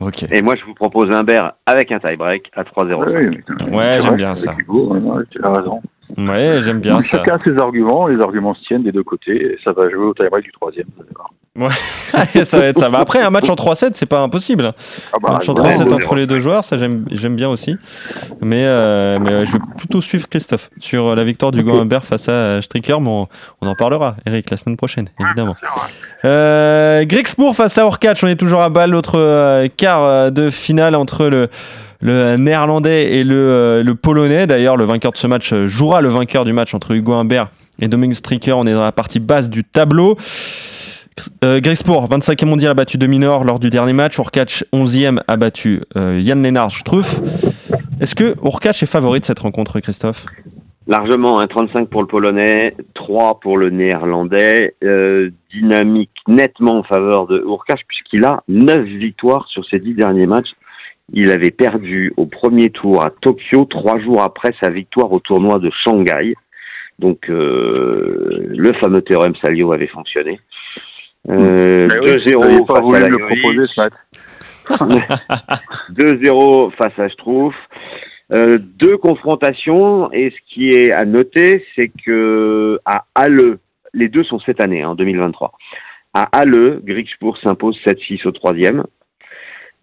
ok. 0.00 0.22
Et 0.30 0.40
moi, 0.40 0.54
je 0.54 0.64
vous 0.64 0.74
propose 0.74 1.10
un 1.10 1.18
Humbert 1.20 1.52
avec 1.66 1.90
un 1.92 1.98
tie-break 1.98 2.50
à 2.54 2.62
3-0. 2.62 3.74
Ouais, 3.74 3.98
j'aime 4.00 4.16
bien 4.16 4.34
ça. 4.34 4.54
Hugo, 4.58 4.94
ouais, 4.94 5.24
tu 5.30 5.40
as 5.44 5.50
raison. 5.52 5.82
Ouais, 6.16 6.60
j'aime 6.62 6.80
bien 6.80 6.92
Donc, 6.94 7.02
ça. 7.02 7.18
chacun 7.18 7.36
a 7.36 7.38
ses 7.38 7.56
arguments, 7.58 8.06
les 8.06 8.20
arguments 8.22 8.54
se 8.54 8.62
tiennent 8.64 8.82
des 8.82 8.92
deux 8.92 9.02
côtés, 9.02 9.34
et 9.34 9.58
ça 9.66 9.72
va 9.72 9.88
jouer 9.90 10.04
au 10.04 10.14
tie-break 10.14 10.44
du 10.44 10.52
troisième. 10.52 10.86
voir. 11.16 11.30
ça 12.44 12.58
va 12.58 12.66
être 12.66 12.80
ça. 12.80 12.88
Bah, 12.88 12.98
après, 13.00 13.22
un 13.22 13.30
match 13.30 13.48
en 13.48 13.54
3-7, 13.54 13.90
c'est 13.94 14.06
pas 14.06 14.20
impossible. 14.20 14.72
Ah 15.12 15.16
bah, 15.22 15.28
Un 15.30 15.32
match 15.34 15.48
en 15.48 15.54
ouais, 15.54 15.70
3-7 15.70 15.84
ouais, 15.84 15.92
entre 15.92 16.14
les 16.16 16.26
deux 16.26 16.40
joueurs, 16.40 16.64
ça 16.64 16.76
j'aime 16.76 17.04
j'aime 17.12 17.36
bien 17.36 17.48
aussi. 17.48 17.76
Mais, 18.40 18.64
euh, 18.64 19.18
mais 19.20 19.30
euh, 19.30 19.44
je 19.44 19.52
vais 19.52 19.58
plutôt 19.76 20.00
suivre 20.00 20.28
Christophe 20.28 20.70
sur 20.80 21.14
la 21.14 21.24
victoire 21.24 21.52
du 21.52 21.60
Ok. 21.60 21.80
Humbert 21.80 22.04
face 22.04 22.28
à 22.28 22.60
Stricker, 22.60 23.00
mais 23.00 23.08
on, 23.08 23.28
on 23.60 23.68
en 23.68 23.74
parlera, 23.74 24.16
Eric, 24.26 24.50
la 24.50 24.56
semaine 24.56 24.76
prochaine, 24.76 25.08
évidemment. 25.20 25.56
Euh, 26.24 27.04
Grixbourg 27.04 27.54
face 27.54 27.76
à 27.78 27.86
Orcatch, 27.86 28.24
on 28.24 28.28
est 28.28 28.36
toujours 28.36 28.62
à 28.62 28.70
balle, 28.70 28.90
l'autre 28.90 29.18
euh, 29.18 29.68
quart 29.76 30.02
euh, 30.04 30.30
de 30.30 30.50
finale 30.50 30.94
entre 30.94 31.26
le, 31.26 31.48
le 32.04 32.36
néerlandais 32.36 33.14
et 33.14 33.24
le, 33.24 33.34
euh, 33.34 33.82
le 33.82 33.94
polonais. 33.94 34.46
D'ailleurs, 34.46 34.76
le 34.76 34.84
vainqueur 34.84 35.12
de 35.12 35.16
ce 35.16 35.26
match 35.26 35.52
euh, 35.52 35.66
jouera 35.66 36.02
le 36.02 36.08
vainqueur 36.08 36.44
du 36.44 36.52
match 36.52 36.74
entre 36.74 36.92
Hugo 36.92 37.14
Humbert 37.14 37.48
et 37.80 37.88
Dominic 37.88 38.16
Stricker. 38.16 38.52
On 38.56 38.66
est 38.66 38.74
dans 38.74 38.84
la 38.84 38.92
partie 38.92 39.20
basse 39.20 39.48
du 39.48 39.64
tableau. 39.64 40.16
Euh, 41.44 41.60
Grixbourg, 41.60 42.08
25e 42.08 42.46
mondial, 42.46 42.72
a 42.72 42.74
battu 42.74 42.98
Dominor 42.98 43.44
lors 43.44 43.58
du 43.58 43.70
dernier 43.70 43.94
match. 43.94 44.18
Urkach, 44.18 44.64
11e, 44.72 45.20
a 45.26 45.36
battu 45.36 45.80
euh, 45.96 46.20
Yann 46.20 46.42
Lennart 46.42 46.72
Struff. 46.72 47.22
Est-ce 48.00 48.14
que 48.14 48.34
Urkach 48.44 48.82
est 48.82 48.86
favori 48.86 49.20
de 49.20 49.24
cette 49.24 49.38
rencontre, 49.38 49.80
Christophe? 49.80 50.26
Largement, 50.86 51.40
un 51.40 51.46
35 51.46 51.88
pour 51.88 52.02
le 52.02 52.06
Polonais, 52.06 52.76
3 52.92 53.40
pour 53.40 53.56
le 53.56 53.70
Néerlandais. 53.70 54.74
Euh, 54.84 55.30
dynamique 55.50 56.10
nettement 56.28 56.78
en 56.78 56.82
faveur 56.82 57.26
de 57.26 57.38
Urkash 57.38 57.80
puisqu'il 57.88 58.24
a 58.24 58.42
9 58.48 58.82
victoires 58.82 59.46
sur 59.48 59.64
ses 59.64 59.78
10 59.78 59.94
derniers 59.94 60.26
matchs. 60.26 60.50
Il 61.12 61.30
avait 61.30 61.50
perdu 61.50 62.12
au 62.16 62.26
premier 62.26 62.70
tour 62.70 63.02
à 63.02 63.10
Tokyo, 63.10 63.64
trois 63.66 63.98
jours 64.00 64.22
après 64.22 64.54
sa 64.60 64.70
victoire 64.70 65.12
au 65.12 65.20
tournoi 65.20 65.58
de 65.58 65.70
Shanghai. 65.84 66.34
Donc 66.98 67.28
euh, 67.28 68.46
le 68.48 68.72
fameux 68.74 69.02
théorème 69.02 69.34
Salio 69.36 69.72
avait 69.72 69.88
fonctionné. 69.88 70.40
Euh, 71.28 71.88
Mais 71.90 71.98
oui, 71.98 72.16
2-0 72.16 72.34
vous 72.34 72.40
n'avez 72.40 72.64
pas 72.64 72.74
face 72.74 72.78
à 72.78 72.82
me 72.82 72.92
le 72.92 73.16
Lajovic. 73.18 73.42
proposer 73.42 73.66
ce 73.74 73.80
match. 73.80 73.92
2-0 75.90 76.72
face 76.76 76.98
à 76.98 77.08
Schtroumpf. 77.08 77.54
Euh, 78.32 78.58
deux 78.58 78.96
confrontations 78.96 80.10
et 80.12 80.30
ce 80.30 80.54
qui 80.54 80.70
est 80.70 80.92
à 80.92 81.04
noter, 81.04 81.64
c'est 81.76 81.90
que 82.04 82.80
à 82.86 83.04
Halle, 83.14 83.58
les 83.92 84.08
deux 84.08 84.24
sont 84.24 84.40
cette 84.40 84.60
année, 84.62 84.84
en 84.84 84.94
2023. 84.94 85.52
À 86.14 86.22
Halle, 86.32 86.80
Grigspur 86.82 87.36
s'impose 87.38 87.78
7-6 87.84 88.26
au 88.26 88.30
troisième. 88.32 88.84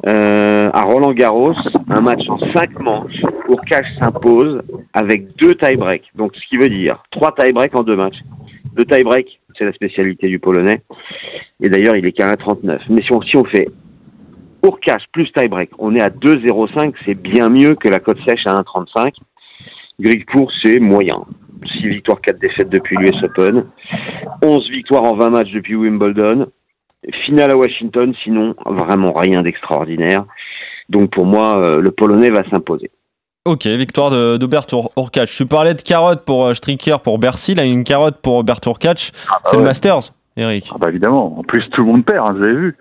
Euh, 0.08 0.70
à 0.74 0.82
Roland 0.82 1.14
Garros, 1.14 1.54
un 1.90 2.02
match 2.02 2.28
en 2.28 2.40
cinq 2.56 2.80
manches, 2.80 3.22
Urkash 3.48 3.86
s'impose 4.02 4.62
avec 4.94 5.36
deux 5.36 5.54
tie-breaks. 5.54 6.12
Donc 6.16 6.36
ce 6.36 6.48
qui 6.48 6.58
veut 6.58 6.70
dire 6.70 7.04
trois 7.12 7.34
tie-breaks 7.36 7.76
en 7.76 7.84
deux 7.84 7.96
matchs. 7.96 8.20
Le 8.76 8.86
tie-break, 8.86 9.40
c'est 9.58 9.66
la 9.66 9.74
spécialité 9.74 10.28
du 10.28 10.40
Polonais. 10.40 10.82
Et 11.62 11.70
d'ailleurs, 11.70 11.96
il 11.96 12.06
est 12.06 12.14
qu'à 12.14 12.34
1,39. 12.34 12.80
Mais 12.90 13.04
si 13.04 13.14
on, 13.14 13.22
si 13.22 13.38
on 13.38 13.44
fait 13.44 13.68
Urkash 14.64 15.04
plus 15.12 15.32
tie-break, 15.34 15.72
on 15.78 15.96
est 15.96 16.02
à 16.02 16.10
2,05, 16.10 16.94
c'est 17.06 17.16
bien 17.16 17.50
mieux 17.50 17.76
que 17.76 17.88
la 17.88 18.00
cote 18.00 18.20
sèche 18.28 18.46
à 18.48 18.56
1,35. 18.56 19.14
Grigpour, 20.00 20.52
c'est 20.64 20.80
moyen. 20.80 21.26
6 21.76 21.88
victoires, 21.88 22.22
4 22.22 22.40
défaites 22.40 22.70
depuis 22.70 22.98
l'US 22.98 23.24
Open. 23.24 23.66
11 24.42 24.70
victoires 24.72 25.04
en 25.04 25.16
20 25.16 25.30
matchs 25.30 25.52
depuis 25.52 25.76
Wimbledon. 25.76 26.48
Finale 27.26 27.52
à 27.52 27.58
Washington, 27.58 28.14
sinon 28.24 28.56
vraiment 28.66 29.12
rien 29.14 29.42
d'extraordinaire. 29.42 30.26
Donc 30.90 31.10
pour 31.12 31.26
moi, 31.26 31.62
euh, 31.66 31.82
le 31.82 31.92
Polonais 31.92 32.30
va 32.30 32.48
s'imposer. 32.50 32.92
Ok, 33.46 33.66
victoire 33.66 34.12
de, 34.12 34.38
de 34.38 34.46
Bert 34.46 34.68
Ur- 34.72 34.92
Urkach. 34.98 35.26
Tu 35.36 35.46
parlais 35.48 35.74
de 35.74 35.82
carotte 35.82 36.24
pour 36.26 36.46
euh, 36.46 36.54
Stricker 36.54 37.00
pour 37.02 37.18
Bercy, 37.18 37.56
là 37.56 37.64
une 37.66 37.84
carotte 37.84 38.22
pour 38.22 38.44
Bert 38.44 38.60
Urkach. 38.68 39.12
c'est 39.46 39.54
le 39.56 39.60
ouais. 39.62 39.68
Masters, 39.68 40.12
Eric. 40.38 40.70
Ah 40.72 40.78
bah 40.80 40.90
évidemment. 40.90 41.40
En 41.40 41.44
plus, 41.44 41.68
tout 41.72 41.82
le 41.82 41.88
monde 41.88 42.06
perd, 42.06 42.28
hein, 42.28 42.34
vous 42.38 42.44
avez 42.44 42.54
vu. 42.56 42.76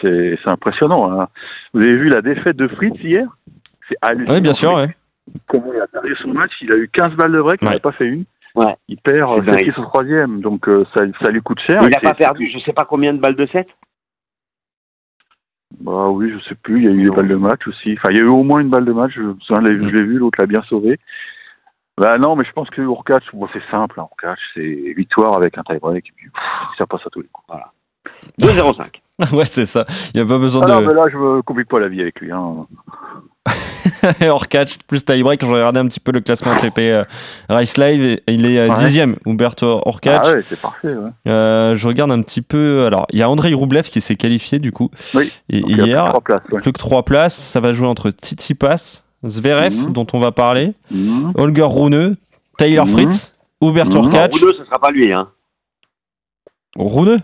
C'est 0.00 0.36
c'est 0.42 0.50
impressionnant. 0.50 1.12
hein. 1.20 1.28
Vous 1.72 1.82
avez 1.82 1.96
vu 1.96 2.08
la 2.08 2.20
défaite 2.20 2.56
de 2.56 2.66
Fritz 2.66 2.96
hier? 3.00 3.26
C'est 3.88 3.96
hallucinant. 4.02 4.34
Oui, 4.34 4.40
bien 4.40 4.52
sûr, 4.54 4.74
ouais. 4.74 4.88
Comment 5.46 5.72
il 5.72 5.80
a 5.80 5.86
perdu 5.86 6.16
son 6.20 6.28
match? 6.32 6.50
Il 6.62 6.72
a 6.72 6.76
eu 6.76 6.90
15 6.92 7.12
balles 7.12 7.32
de 7.32 7.40
break, 7.40 7.60
il 7.62 7.68
Ouais. 7.68 7.74
n'a 7.74 7.80
pas 7.80 7.92
fait 7.92 8.06
une. 8.06 8.24
Ouais. 8.54 8.76
Il 8.88 8.98
perd 8.98 9.34
C'est 9.36 9.42
euh, 9.42 9.54
dingue. 9.54 9.64
7 9.66 9.78
au 9.78 9.82
troisième, 9.84 10.40
donc 10.40 10.68
euh, 10.68 10.84
ça, 10.94 11.04
ça 11.22 11.30
lui 11.30 11.40
coûte 11.40 11.60
cher. 11.60 11.80
Il 11.82 11.88
n'a 11.88 12.00
pas 12.00 12.14
perdu, 12.14 12.50
je 12.52 12.58
sais 12.60 12.72
pas 12.72 12.84
combien 12.84 13.12
de 13.14 13.18
balles 13.18 13.36
de 13.36 13.46
7 13.46 13.66
Bah 15.80 16.08
oui, 16.08 16.30
je 16.32 16.48
sais 16.48 16.54
plus. 16.54 16.78
Il 16.78 16.84
y 16.84 16.88
a 16.88 16.90
eu 16.90 17.04
des 17.04 17.10
balles 17.10 17.28
de 17.28 17.36
match 17.36 17.66
aussi. 17.66 17.94
Enfin, 17.96 18.10
il 18.10 18.18
y 18.18 18.20
a 18.20 18.24
eu 18.24 18.28
au 18.28 18.42
moins 18.42 18.60
une 18.60 18.68
balle 18.68 18.84
de 18.84 18.92
match. 18.92 19.12
Je, 19.14 19.54
l'ai 19.60 20.02
vu, 20.02 20.18
l'autre 20.18 20.38
l'a 20.40 20.46
bien 20.46 20.62
sauvé. 20.64 20.98
Bah 21.96 22.18
non, 22.18 22.36
mais 22.36 22.44
je 22.44 22.52
pense 22.52 22.70
que 22.70 22.80
Urkach, 22.82 23.22
bon, 23.34 23.48
c'est 23.52 23.64
simple. 23.70 24.00
Hein, 24.00 24.06
Urkach, 24.10 24.38
c'est 24.54 24.94
victoire 24.96 25.34
avec 25.34 25.56
un 25.58 25.62
tie-break. 25.62 26.08
Et 26.08 26.12
puis, 26.14 26.30
pff, 26.30 26.42
ça 26.78 26.86
passe 26.86 27.06
à 27.06 27.10
tous 27.10 27.20
les 27.20 27.28
coups. 27.28 27.48
2,05. 28.40 29.00
ouais, 29.36 29.44
c'est 29.44 29.66
ça. 29.66 29.84
Il 30.14 30.20
n'y 30.20 30.26
a 30.26 30.28
pas 30.28 30.38
besoin 30.38 30.62
Ah 30.64 30.68
de. 30.68 30.72
non, 30.72 30.80
mais 30.88 30.94
là, 30.94 31.02
je 31.10 31.16
me 31.16 31.42
complique 31.42 31.68
pas 31.68 31.80
la 31.80 31.88
vie 31.88 32.00
avec 32.00 32.20
lui. 32.20 32.32
Hein. 32.32 32.66
hors 34.28 34.46
catch 34.48 34.78
plus 34.86 35.04
tie 35.04 35.22
break. 35.22 35.40
J'ai 35.40 35.46
regardé 35.48 35.80
un 35.80 35.86
petit 35.88 36.00
peu 36.00 36.12
le 36.12 36.20
classement 36.20 36.52
ATP 36.52 36.78
euh, 36.78 37.04
Race 37.48 37.76
Live 37.76 38.02
et 38.26 38.32
il 38.32 38.46
est 38.46 38.58
euh, 38.58 38.68
Ouais. 38.68 38.78
dixième. 38.78 39.16
Huberto 39.26 39.80
hors 39.84 40.00
catch. 40.00 40.22
Ah 40.24 40.32
ouais, 40.34 40.42
c'est 40.48 40.60
parfait. 40.60 40.94
Ouais. 40.94 41.10
Euh, 41.28 41.74
je 41.76 41.88
regarde 41.88 42.10
un 42.12 42.22
petit 42.22 42.42
peu. 42.42 42.86
Alors, 42.86 43.06
il 43.12 43.18
y 43.18 43.22
a 43.22 43.28
Andrei 43.30 43.52
Roublev 43.54 43.82
qui 43.88 44.00
s'est 44.00 44.14
qualifié 44.16 44.58
du 44.60 44.70
coup 44.72 44.90
Oui. 45.14 45.32
et- 45.50 45.60
Donc, 45.60 45.70
il 45.70 45.76
y 45.76 45.80
a 45.80 45.82
plus 45.82 45.82
de 45.84 45.88
hier. 45.88 46.04
trois 46.06 46.20
places. 46.20 46.42
Ouais. 46.52 46.60
Plus 46.60 46.72
que 46.72 46.78
trois 46.78 47.04
places. 47.04 47.36
Ça 47.36 47.60
va 47.60 47.72
jouer 47.72 47.86
entre 47.88 48.10
Tsitsipas, 48.10 49.02
Zverev, 49.26 49.74
Mhm. 49.74 49.92
dont 49.92 50.06
on 50.12 50.20
va 50.20 50.30
parler, 50.32 50.74
Mhm. 50.90 51.32
Holger 51.36 51.66
Rune, 51.68 52.16
Taylor 52.58 52.86
Mhm. 52.86 52.92
Fritz, 52.92 53.34
Hubert 53.60 53.86
Mhm. 53.86 53.96
Hurkacz, 53.96 54.34
Rouneux, 54.40 54.52
ce 54.56 54.64
sera 54.64 54.78
pas 54.78 54.90
lui. 54.90 55.12
Hein. 55.12 55.28
Rune? 56.76 57.22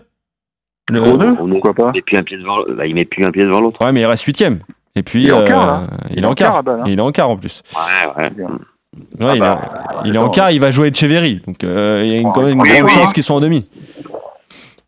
Le- 0.91 1.01
Rune, 1.01 1.35
Rouneux, 1.39 1.53
pourquoi 1.61 1.73
pas? 1.73 1.91
Il 1.93 1.97
met 1.97 2.01
plus 2.01 2.17
un 2.17 2.23
pied 2.23 2.37
devant, 2.37 2.57
bah, 2.75 2.85
il 2.87 2.95
met 2.95 3.05
plus 3.05 3.23
un 3.23 3.31
pied 3.31 3.43
devant 3.43 3.61
l'autre. 3.61 3.79
Ouais, 3.85 3.91
mais 3.91 4.01
il 4.01 4.05
reste 4.05 4.23
huitième. 4.23 4.59
Et 4.95 5.03
puis, 5.03 5.23
Il 5.23 5.29
est 5.29 5.33
en 5.33 5.41
euh, 5.41 5.47
quart, 5.47 5.83
il 6.09 6.23
est 6.23 6.27
en 6.27 6.33
quart. 6.33 6.61
hein. 6.67 6.83
Il 6.85 6.99
est 6.99 7.01
en 7.01 7.11
quart 7.11 7.29
en 7.29 7.37
plus. 7.37 7.61
Ouais, 7.75 8.23
ouais. 8.23 8.29
Bien. 8.31 8.47
Ouais, 8.47 9.27
Ah 9.29 9.35
il, 9.35 9.39
bah, 9.39 9.61
est, 10.03 10.07
il 10.09 10.15
est 10.15 10.19
en 10.19 10.29
quart, 10.29 10.51
il 10.51 10.59
va 10.59 10.71
jouer 10.71 10.87
Echeverry. 10.89 11.41
Donc 11.45 11.63
euh, 11.63 12.01
il 12.03 12.11
y 12.11 12.15
a 12.15 12.19
une- 12.19 12.31
quand 12.33 12.41
même 12.41 12.53
une 12.55 12.61
Oui, 12.61 12.69
grande 12.69 12.83
oui. 12.83 12.89
chance 12.91 13.13
qu'ils 13.13 13.23
soient 13.23 13.35
en 13.35 13.39
demi. 13.39 13.67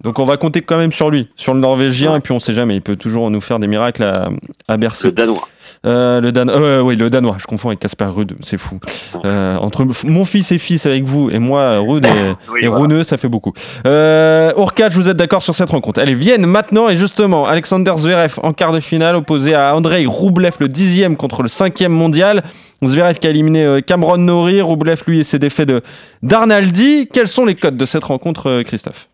Donc 0.04 0.20
on 0.20 0.26
va 0.26 0.38
compter 0.38 0.62
quand 0.62 0.78
même 0.78 0.92
sur 0.92 1.10
lui, 1.10 1.30
sur 1.36 1.54
le 1.54 1.60
Norvégien, 1.60 2.12
Ouais. 2.12 2.18
et 2.18 2.22
puis 2.22 2.34
on 2.34 2.40
sait 2.40 2.54
jamais, 2.54 2.76
il 2.76 2.82
peut 2.82 2.96
toujours 2.96 3.30
nous 3.30 3.42
faire 3.42 3.60
des 3.60 3.68
miracles 3.68 4.04
à, 4.04 4.30
à 4.68 4.78
Bercy. 4.78 5.06
Le 5.08 5.12
Danois. 5.12 5.48
Euh, 5.84 6.22
le 6.22 6.32
Dan, 6.32 6.50
euh, 6.50 6.82
oui, 6.82 6.96
le 6.96 7.10
Danois, 7.10 7.38
je 7.40 7.46
confonds 7.48 7.70
avec 7.70 7.80
Casper 7.80 8.06
Ruud, 8.06 8.34
c'est 8.44 8.60
fou. 8.60 8.80
Euh, 9.26 9.56
entre 9.58 9.84
mon 10.06 10.26
fils 10.26 10.52
et 10.52 10.60
fils 10.60 10.86
avec 10.86 11.06
vous 11.06 11.30
et 11.32 11.40
moi, 11.40 11.80
Ruud 11.80 12.06
et, 12.06 12.10
Oui, 12.52 12.60
et 12.62 12.68
voilà. 12.68 12.84
Runeux, 12.84 13.04
ça 13.04 13.18
fait 13.18 13.28
beaucoup. 13.28 13.54
Euh, 13.88 14.52
vous 14.92 15.10
êtes 15.10 15.18
d'accord 15.18 15.42
sur 15.42 15.56
cette 15.56 15.70
rencontre 15.70 16.00
Allez, 16.00 16.14
viennent 16.14 16.46
maintenant 16.46 16.90
et 16.90 16.98
justement, 16.98 17.46
Alexander 17.46 17.94
Zverev 17.98 18.36
en 18.44 18.54
quart 18.54 18.72
de 18.74 18.80
finale 18.80 19.16
opposé 19.16 19.54
à 19.56 19.76
Andrei 19.76 20.06
Roublev, 20.06 20.54
le 20.60 20.68
dixième 20.68 21.16
contre 21.18 21.42
le 21.42 21.48
cinquième 21.48 21.92
mondial. 21.92 22.44
Zverev 22.84 23.20
qui 23.20 23.28
a 23.28 23.30
éliminé 23.30 23.64
euh, 23.64 23.82
Cameron 23.82 24.18
Norrie, 24.18 24.62
Roublev 24.62 25.02
lui 25.08 25.20
et 25.20 25.24
ses 25.24 25.38
défaits 25.40 25.68
de 25.68 25.82
d'Arnaldi. 26.24 27.08
Quels 27.14 27.28
sont 27.28 27.46
les 27.46 27.56
codes 27.56 27.78
de 27.78 27.86
cette 27.86 28.04
rencontre, 28.04 28.48
euh, 28.50 28.64
Christophe? 28.64 29.08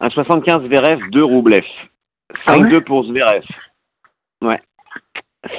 Un 0.00 0.10
75 0.10 0.62
Zverev, 0.66 1.00
2 1.10 1.24
Roublev. 1.24 1.64
5-2 1.64 2.42
Ah 2.46 2.58
ouais 2.58 2.80
pour 2.82 3.04
Zverev. 3.04 3.42
Ouais. 4.42 4.60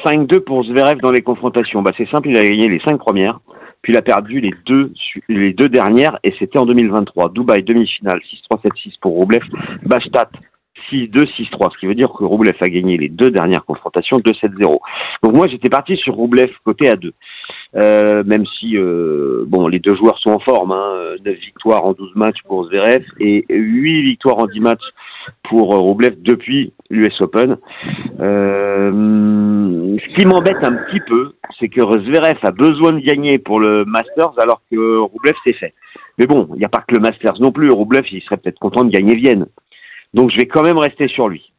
5-2 0.05 0.39
pour 0.41 0.63
Zverev 0.63 0.99
dans 1.01 1.11
les 1.11 1.21
confrontations. 1.21 1.81
Bah, 1.81 1.91
c'est 1.97 2.09
simple, 2.09 2.29
il 2.29 2.37
a 2.37 2.43
gagné 2.43 2.67
les 2.67 2.79
5 2.79 2.97
premières, 2.97 3.39
puis 3.81 3.93
il 3.93 3.97
a 3.97 4.01
perdu 4.01 4.39
les 4.39 4.53
deux, 4.65 4.91
su- 4.95 5.23
les 5.29 5.53
deux 5.53 5.69
dernières, 5.69 6.17
et 6.23 6.33
c'était 6.39 6.59
en 6.59 6.65
2023. 6.65 7.31
Dubaï, 7.31 7.63
demi-finale, 7.63 8.21
6-3, 8.51 8.61
7-6 8.63 8.97
pour 9.01 9.13
Roublev. 9.13 9.43
Bastad, 9.83 10.29
6-2, 10.91 11.25
6-3, 11.35 11.71
ce 11.73 11.77
qui 11.79 11.87
veut 11.87 11.95
dire 11.95 12.09
que 12.09 12.23
Roublev 12.23 12.55
a 12.61 12.67
gagné 12.69 12.97
les 12.97 13.09
deux 13.09 13.31
dernières 13.31 13.65
confrontations, 13.65 14.19
2-7-0. 14.19 14.79
Donc 15.23 15.35
moi, 15.35 15.47
j'étais 15.47 15.69
parti 15.69 15.97
sur 15.97 16.13
Roublev 16.13 16.51
côté 16.63 16.89
à 16.89 16.95
2. 16.95 17.13
Euh, 17.75 18.23
même 18.25 18.45
si 18.47 18.77
euh, 18.77 19.43
bon, 19.45 19.67
les 19.67 19.79
deux 19.79 19.95
joueurs 19.95 20.17
sont 20.19 20.31
en 20.31 20.39
forme, 20.39 20.71
hein, 20.71 21.15
9 21.23 21.35
victoires 21.35 21.85
en 21.85 21.93
12 21.93 22.15
matchs 22.15 22.41
pour 22.47 22.65
Zverev 22.65 23.03
et 23.19 23.45
8 23.47 24.01
victoires 24.01 24.39
en 24.39 24.47
10 24.47 24.59
matchs 24.59 24.85
pour 25.43 25.75
Roublev 25.77 26.15
depuis 26.21 26.73
l'US 26.89 27.21
Open. 27.21 27.57
Euh, 28.19 28.91
ce 29.99 30.15
qui 30.15 30.25
m'embête 30.25 30.63
un 30.63 30.73
petit 30.73 30.99
peu, 31.01 31.33
c'est 31.59 31.69
que 31.69 31.81
Zverev 31.81 32.39
a 32.41 32.51
besoin 32.51 32.93
de 32.93 32.99
gagner 32.99 33.37
pour 33.37 33.59
le 33.59 33.85
Masters 33.85 34.33
alors 34.39 34.61
que 34.71 34.97
Roublev 34.97 35.35
c'est 35.43 35.53
fait. 35.53 35.73
Mais 36.17 36.25
bon, 36.25 36.49
il 36.55 36.59
n'y 36.59 36.65
a 36.65 36.69
pas 36.69 36.83
que 36.87 36.95
le 36.95 37.01
Masters 37.01 37.39
non 37.39 37.51
plus. 37.51 37.69
Roublev, 37.69 38.03
il 38.11 38.21
serait 38.23 38.37
peut-être 38.37 38.59
content 38.59 38.83
de 38.83 38.89
gagner 38.89 39.15
Vienne. 39.15 39.45
Donc 40.15 40.31
je 40.31 40.37
vais 40.37 40.47
quand 40.47 40.63
même 40.63 40.79
rester 40.79 41.07
sur 41.07 41.29
lui. 41.29 41.51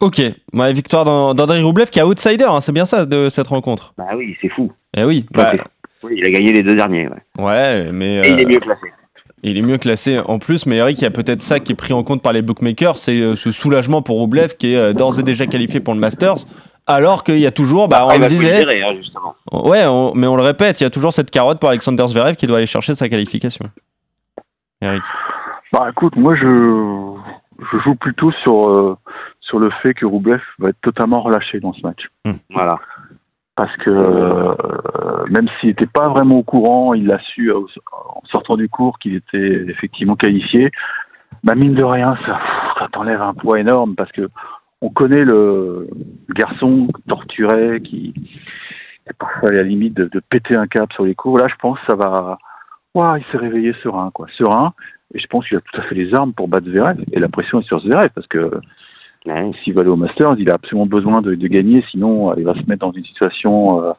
Ok, 0.00 0.20
ouais, 0.52 0.72
victoire 0.74 1.04
d'An- 1.06 1.34
d'Andrei 1.34 1.62
Roublev 1.62 1.88
qui 1.88 1.98
est 1.98 2.02
outsider, 2.02 2.44
hein, 2.44 2.60
c'est 2.60 2.72
bien 2.72 2.84
ça 2.84 3.06
de 3.06 3.30
cette 3.30 3.46
rencontre. 3.48 3.94
Bah 3.96 4.04
oui, 4.16 4.36
c'est 4.42 4.50
fou. 4.50 4.70
Eh 4.94 5.04
oui, 5.04 5.24
bah, 5.32 5.52
oui, 6.02 6.16
il 6.18 6.24
a 6.26 6.30
gagné 6.30 6.52
les 6.52 6.62
deux 6.62 6.74
derniers. 6.74 7.08
ouais. 7.08 7.42
ouais, 7.44 7.90
mais 7.92 8.16
Et 8.16 8.28
il 8.28 8.40
est 8.40 8.44
euh, 8.44 8.48
mieux 8.48 8.58
classé. 8.60 8.92
il 9.42 9.56
est 9.56 9.62
mieux 9.62 9.78
classé 9.78 10.18
en 10.18 10.38
plus. 10.38 10.66
Mais 10.66 10.76
Eric, 10.76 10.98
il 10.98 11.04
y 11.04 11.06
a 11.06 11.10
peut-être 11.10 11.40
ça 11.40 11.60
qui 11.60 11.72
est 11.72 11.76
pris 11.76 11.94
en 11.94 12.02
compte 12.02 12.22
par 12.22 12.34
les 12.34 12.42
bookmakers, 12.42 12.98
c'est 12.98 13.18
euh, 13.20 13.36
ce 13.36 13.52
soulagement 13.52 14.02
pour 14.02 14.16
Roublev 14.18 14.56
qui 14.58 14.74
est 14.74 14.76
euh, 14.76 14.92
d'ores 14.92 15.18
et 15.18 15.22
déjà 15.22 15.46
qualifié 15.46 15.80
pour 15.80 15.94
le 15.94 16.00
Masters. 16.00 16.36
Alors 16.86 17.24
qu'il 17.24 17.38
y 17.38 17.46
a 17.46 17.50
toujours, 17.50 17.88
bah, 17.88 17.98
Ah, 18.02 18.06
on 18.08 18.12
il 18.16 18.20
le 18.20 18.28
disait, 18.28 18.54
gérer, 18.56 18.82
hein, 18.82 18.94
justement. 18.96 19.34
Ouais, 19.50 19.86
on- 19.86 20.12
mais 20.14 20.26
on 20.26 20.36
le 20.36 20.42
répète, 20.42 20.78
il 20.80 20.84
y 20.84 20.86
a 20.86 20.90
toujours 20.90 21.12
cette 21.14 21.30
carotte 21.30 21.58
pour 21.58 21.70
Alexander 21.70 22.04
Zverev 22.06 22.36
qui 22.36 22.46
doit 22.46 22.58
aller 22.58 22.66
chercher 22.66 22.94
sa 22.94 23.08
qualification. 23.08 23.64
Eric. 24.82 25.02
Bah 25.72 25.88
écoute, 25.90 26.14
moi 26.16 26.36
je, 26.36 26.46
je 26.46 27.78
joue 27.84 27.94
plutôt 27.96 28.30
sur, 28.44 28.68
euh, 28.68 28.96
sur 29.46 29.58
le 29.58 29.70
fait 29.82 29.94
que 29.94 30.04
Roublev 30.04 30.42
va 30.58 30.70
être 30.70 30.80
totalement 30.80 31.20
relâché 31.20 31.60
dans 31.60 31.72
ce 31.72 31.80
match. 31.82 32.08
Voilà. 32.50 32.78
Parce 33.54 33.74
que 33.78 33.90
euh, 33.90 35.24
même 35.30 35.48
s'il 35.58 35.70
n'était 35.70 35.86
pas 35.86 36.08
vraiment 36.08 36.36
au 36.36 36.42
courant, 36.42 36.92
il 36.92 37.06
l'a 37.06 37.18
su 37.20 37.50
euh, 37.50 37.60
en 37.92 38.22
sortant 38.26 38.56
du 38.56 38.68
cours 38.68 38.98
qu'il 38.98 39.14
était 39.14 39.64
effectivement 39.68 40.16
qualifié. 40.16 40.70
Bah 41.42 41.54
mine 41.54 41.74
de 41.74 41.84
rien, 41.84 42.18
ça, 42.26 42.40
ça 42.78 42.88
t'enlève 42.92 43.22
un 43.22 43.32
poids 43.34 43.58
énorme 43.58 43.94
parce 43.94 44.12
que 44.12 44.28
on 44.82 44.90
connaît 44.90 45.24
le, 45.24 45.88
garçon 46.34 46.88
torturé 47.08 47.80
qui 47.80 48.12
est 49.06 49.14
parfois 49.14 49.48
à 49.48 49.52
la 49.52 49.62
limite 49.62 49.94
de, 49.94 50.04
de 50.04 50.20
péter 50.20 50.56
un 50.56 50.66
cap 50.66 50.92
sur 50.92 51.04
les 51.04 51.14
cours. 51.14 51.38
Là, 51.38 51.48
je 51.48 51.54
pense 51.56 51.78
que 51.80 51.86
ça 51.88 51.96
va. 51.96 52.38
Ouah, 52.94 53.18
il 53.18 53.24
s'est 53.30 53.38
réveillé 53.38 53.74
serein, 53.82 54.10
quoi. 54.12 54.26
Serein. 54.36 54.74
Et 55.14 55.18
je 55.18 55.26
pense 55.28 55.46
qu'il 55.48 55.56
a 55.56 55.60
tout 55.60 55.80
à 55.80 55.84
fait 55.84 55.94
les 55.94 56.14
armes 56.14 56.34
pour 56.34 56.48
battre 56.48 56.66
Zverev. 56.66 57.02
Et 57.12 57.20
la 57.20 57.28
pression 57.28 57.60
est 57.60 57.66
sur 57.66 57.80
Zverev 57.80 58.10
parce 58.14 58.26
que 58.26 58.50
S'il 59.62 59.74
va 59.74 59.80
aller 59.80 59.90
au 59.90 59.96
Masters, 59.96 60.36
il 60.38 60.50
a 60.50 60.54
absolument 60.54 60.86
besoin 60.86 61.20
de, 61.22 61.34
de 61.34 61.46
gagner, 61.48 61.84
sinon 61.90 62.30
euh, 62.30 62.34
il 62.38 62.44
va 62.44 62.54
se 62.54 62.60
mettre 62.68 62.86
dans 62.86 62.92
une 62.92 63.04
situation 63.04 63.82
euh, 63.84 63.92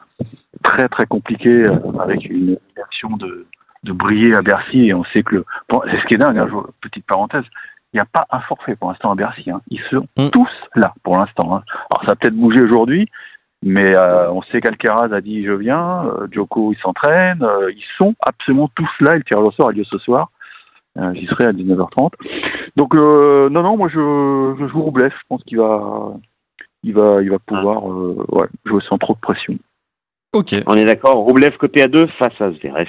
très 0.62 0.88
très 0.88 1.06
compliquée 1.06 1.64
euh, 1.68 1.78
avec 2.00 2.24
une 2.28 2.56
action 2.82 3.10
de, 3.16 3.46
de 3.84 3.92
briller 3.92 4.34
à 4.34 4.40
Bercy. 4.42 4.86
Et 4.88 4.94
on 4.94 5.04
sait 5.04 5.22
que 5.22 5.36
le, 5.36 5.44
bon, 5.68 5.80
c'est 5.90 5.98
ce 6.00 6.06
qui 6.06 6.14
est 6.14 6.18
dingue. 6.18 6.38
hein, 6.38 6.48
je- 6.50 6.70
petite 6.88 7.06
parenthèse, 7.06 7.44
il 7.92 7.96
n'y 7.96 8.00
a 8.00 8.06
pas 8.06 8.26
un 8.30 8.40
forfait 8.40 8.76
pour 8.76 8.88
l'instant 8.90 9.10
à 9.12 9.14
Bercy. 9.14 9.50
hein. 9.50 9.60
Ils 9.70 9.80
sont 9.90 10.06
Mm. 10.18 10.28
tous 10.30 10.50
là 10.74 10.92
pour 11.02 11.16
l'instant. 11.18 11.56
hein. 11.56 11.62
Alors 11.90 12.04
ça 12.06 12.12
a 12.12 12.16
peut-être 12.16 12.36
bougé 12.36 12.62
aujourd'hui, 12.62 13.08
mais 13.62 13.92
on 14.30 14.40
sait 14.42 14.60
qu'Alcaraz 14.60 15.12
a 15.14 15.20
dit 15.20 15.44
je 15.44 15.52
viens, 15.52 16.04
Djoko 16.30 16.72
il 16.72 16.78
s'entraîne, 16.78 17.44
ils 17.70 17.84
sont 17.96 18.14
absolument 18.26 18.68
tous 18.74 18.90
là. 19.00 19.14
Et 19.14 19.18
le 19.18 19.24
tirage 19.24 19.44
au 19.44 19.50
sort 19.52 19.68
a 19.70 19.72
lieu 19.72 19.84
ce 19.84 19.98
soir. 19.98 20.30
Euh, 20.98 21.14
J'y 21.14 21.26
serai 21.26 21.44
à 21.44 21.52
19h30. 21.52 22.12
Donc 22.76 22.94
euh, 22.94 23.48
non 23.50 23.62
non, 23.62 23.76
moi 23.76 23.88
je, 23.88 24.54
je 24.58 24.68
joue 24.68 24.82
Roublev. 24.82 25.10
Je 25.10 25.26
pense 25.28 25.42
qu'il 25.44 25.58
va 25.58 26.12
il 26.82 26.94
va 26.94 27.22
il 27.22 27.30
va 27.30 27.38
pouvoir 27.38 27.90
euh, 27.90 28.24
ouais, 28.30 28.46
jouer 28.64 28.82
sans 28.88 28.98
trop 28.98 29.14
de 29.14 29.20
pression. 29.20 29.54
Ok. 30.34 30.54
On 30.66 30.74
est 30.74 30.84
d'accord. 30.84 31.16
Roublev 31.16 31.56
côté 31.56 31.82
à 31.82 31.88
2 31.88 32.06
face 32.18 32.40
à 32.40 32.50
Zverev. 32.52 32.88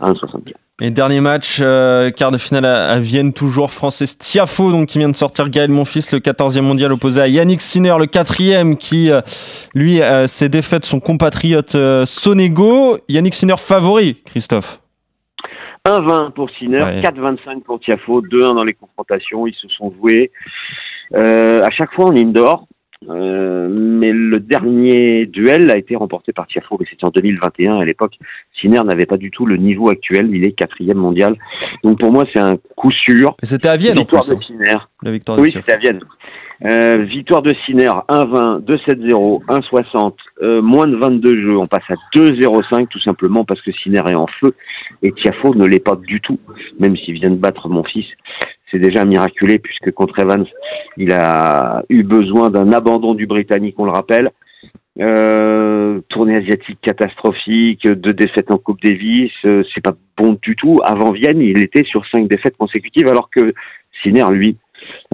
1,75. 0.00 0.52
Et 0.82 0.90
dernier 0.90 1.20
match, 1.20 1.58
euh, 1.62 2.10
quart 2.10 2.30
de 2.30 2.36
finale 2.36 2.66
à, 2.66 2.90
à 2.90 2.98
Vienne, 2.98 3.32
toujours 3.32 3.70
français 3.70 4.04
Tiafo, 4.06 4.72
donc 4.72 4.88
qui 4.88 4.98
vient 4.98 5.08
de 5.08 5.16
sortir 5.16 5.48
Gaël 5.48 5.70
Monfils, 5.70 6.04
le 6.12 6.18
14e 6.18 6.60
mondial 6.60 6.92
opposé 6.92 7.22
à 7.22 7.28
Yannick 7.28 7.62
Sinner, 7.62 7.94
le 7.98 8.04
4e, 8.04 8.76
qui 8.76 9.10
euh, 9.10 9.22
lui 9.74 10.02
euh, 10.02 10.26
s'est 10.26 10.50
défait 10.50 10.78
de 10.78 10.84
son 10.84 11.00
compatriote 11.00 11.74
euh, 11.76 12.04
Sonego. 12.04 12.98
Yannick 13.08 13.32
Sinner 13.32 13.56
favori, 13.56 14.20
Christophe? 14.26 14.80
1,20 15.86 16.32
pour 16.32 16.50
Sinner, 16.50 16.80
Ouais. 16.82 17.00
4,25 17.00 17.62
pour 17.62 17.78
Tiafo, 17.78 18.20
2-1 18.20 18.54
dans 18.54 18.64
les 18.64 18.74
confrontations. 18.74 19.46
Ils 19.46 19.54
se 19.54 19.68
sont 19.68 19.92
joués 19.92 20.32
euh, 21.14 21.62
à 21.62 21.70
chaque 21.70 21.92
fois 21.94 22.06
en 22.06 22.16
indoor. 22.16 22.66
Euh, 23.08 23.68
mais 23.70 24.12
le 24.12 24.40
dernier 24.40 25.26
duel 25.26 25.70
a 25.70 25.76
été 25.76 25.96
remporté 25.96 26.32
par 26.32 26.46
Tiafo, 26.46 26.76
mais 26.80 26.86
c'était 26.88 27.04
en 27.04 27.10
2021. 27.10 27.78
À 27.78 27.84
l'époque, 27.84 28.18
Sinner 28.60 28.82
n'avait 28.84 29.06
pas 29.06 29.16
du 29.18 29.30
tout 29.30 29.46
le 29.46 29.56
niveau 29.56 29.90
actuel. 29.90 30.30
Il 30.32 30.44
est 30.44 30.52
quatrième 30.52 30.98
mondial. 30.98 31.36
Donc 31.84 32.00
pour 32.00 32.12
moi, 32.12 32.24
c'est 32.32 32.40
un 32.40 32.56
coup 32.76 32.90
sûr. 32.90 33.36
Et 33.42 33.46
c'était 33.46 33.68
à 33.68 33.76
Vienne 33.76 33.98
en 33.98 34.02
Victoire 34.02 34.24
plus, 34.24 34.30
de 34.30 34.36
hein, 34.36 34.40
Sinner. 34.46 34.78
la 35.02 35.10
victoire 35.12 35.36
de 35.38 35.42
Oui, 35.42 35.50
Tiafoe. 35.50 35.64
c'était 35.66 35.76
à 35.76 35.80
Vienne. 35.80 36.00
Euh, 36.64 37.04
victoire 37.04 37.42
de 37.42 37.54
Sinner, 37.66 37.90
1-20, 38.08 38.64
2-7-0, 38.64 39.44
1-60, 39.46 40.14
euh, 40.42 40.62
moins 40.62 40.86
de 40.86 40.96
22 40.96 41.36
jeux. 41.42 41.58
On 41.58 41.66
passe 41.66 41.82
à 41.90 41.94
2-0-5 42.14 42.88
tout 42.88 43.00
simplement 43.00 43.44
parce 43.44 43.60
que 43.60 43.72
Sinner 43.72 44.00
est 44.08 44.14
en 44.14 44.26
feu 44.40 44.54
et 45.02 45.12
Tiafo 45.12 45.54
ne 45.54 45.66
l'est 45.66 45.84
pas 45.84 45.96
du 45.96 46.20
tout, 46.22 46.38
même 46.80 46.96
s'il 46.96 47.12
vient 47.14 47.28
de 47.30 47.36
battre 47.36 47.68
mon 47.68 47.84
fils. 47.84 48.06
C'est 48.70 48.78
déjà 48.78 49.04
miraculé 49.04 49.58
puisque 49.58 49.92
contre 49.92 50.18
Evans, 50.18 50.46
il 50.96 51.12
a 51.12 51.82
eu 51.88 52.02
besoin 52.02 52.50
d'un 52.50 52.72
abandon 52.72 53.14
du 53.14 53.26
Britannique, 53.26 53.76
on 53.78 53.84
le 53.84 53.92
rappelle. 53.92 54.30
Euh, 54.98 56.00
tournée 56.08 56.36
asiatique 56.36 56.78
catastrophique, 56.80 57.86
deux 57.86 58.14
défaites 58.14 58.50
en 58.50 58.56
Coupe 58.56 58.82
Davis, 58.82 59.30
euh, 59.44 59.62
c'est 59.74 59.82
pas 59.82 59.94
bon 60.16 60.38
du 60.40 60.56
tout. 60.56 60.78
Avant 60.84 61.12
Vienne, 61.12 61.40
il 61.42 61.62
était 61.62 61.84
sur 61.84 62.06
cinq 62.06 62.28
défaites 62.28 62.56
consécutives, 62.56 63.06
alors 63.06 63.28
que 63.30 63.52
Sinner, 64.02 64.24
lui, 64.30 64.56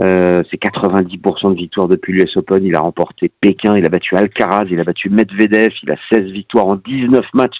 euh, 0.00 0.42
c'est 0.50 0.61
90% 0.61 1.50
de 1.50 1.56
victoires 1.56 1.88
depuis 1.88 2.12
l'US 2.12 2.37
Open. 2.37 2.64
Il 2.64 2.75
a 2.76 2.80
remporté 2.80 3.30
Pékin, 3.40 3.76
il 3.76 3.85
a 3.85 3.88
battu 3.88 4.16
Alcaraz, 4.16 4.66
il 4.71 4.80
a 4.80 4.85
battu 4.85 5.11
Medvedev, 5.11 5.73
il 5.82 5.90
a 5.90 5.97
16 6.11 6.30
victoires 6.30 6.66
en 6.66 6.76
19 6.76 7.25
matchs 7.35 7.59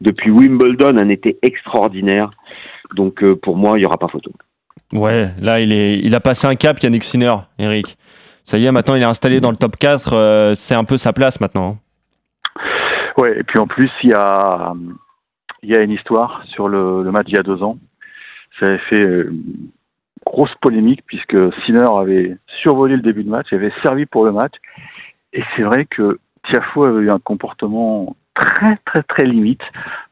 depuis 0.00 0.30
Wimbledon, 0.30 0.96
un 0.98 1.08
été 1.08 1.38
extraordinaire. 1.42 2.30
Donc 2.94 3.22
euh, 3.22 3.36
pour 3.36 3.56
moi, 3.56 3.72
il 3.76 3.80
n'y 3.80 3.86
aura 3.86 3.98
pas 3.98 4.08
photo. 4.08 4.30
Ouais, 4.92 5.30
là, 5.40 5.60
il, 5.60 5.72
est, 5.72 5.98
il 5.98 6.14
a 6.14 6.20
passé 6.20 6.46
un 6.46 6.54
cap, 6.54 6.78
Yannick 6.80 7.04
Sinner, 7.04 7.34
Eric. 7.58 7.96
Ça 8.44 8.58
y 8.58 8.66
est, 8.66 8.72
maintenant, 8.72 8.94
il 8.94 9.02
est 9.02 9.06
installé 9.06 9.40
dans 9.40 9.50
le 9.50 9.56
top 9.56 9.76
4. 9.76 10.12
euh, 10.12 10.54
c'est 10.54 10.74
un 10.74 10.84
peu 10.84 10.96
sa 10.96 11.12
place 11.12 11.40
maintenant. 11.40 11.78
hein. 11.78 11.78
Ouais, 13.18 13.38
et 13.38 13.42
puis 13.42 13.58
en 13.58 13.66
plus, 13.66 13.90
il 14.02 14.10
y 14.10 14.14
a, 14.14 14.74
il 15.62 15.76
une 15.76 15.90
histoire 15.90 16.42
sur 16.46 16.68
le, 16.68 17.02
match 17.10 17.26
il 17.28 17.36
y 17.36 17.38
a 17.38 17.42
deux 17.42 17.62
ans. 17.62 17.78
Ça 18.60 18.66
avait 18.66 18.78
fait 18.90 19.04
euh, 19.04 19.32
grosse 20.24 20.54
polémique 20.60 21.02
puisque 21.06 21.36
Sinner 21.64 21.86
avait 21.98 22.36
survolé 22.62 22.96
le 22.96 23.02
début 23.02 23.24
de 23.24 23.30
match, 23.30 23.52
avait 23.52 23.72
servi 23.82 24.06
pour 24.06 24.24
le 24.24 24.32
match. 24.32 24.54
Et 25.32 25.42
c'est 25.54 25.62
vrai 25.62 25.86
que 25.86 26.18
Tiafo 26.48 26.84
avait 26.84 27.04
eu 27.04 27.10
un 27.10 27.18
comportement 27.18 28.16
très 28.34 28.78
très 28.84 29.02
très 29.02 29.24
limite, 29.24 29.62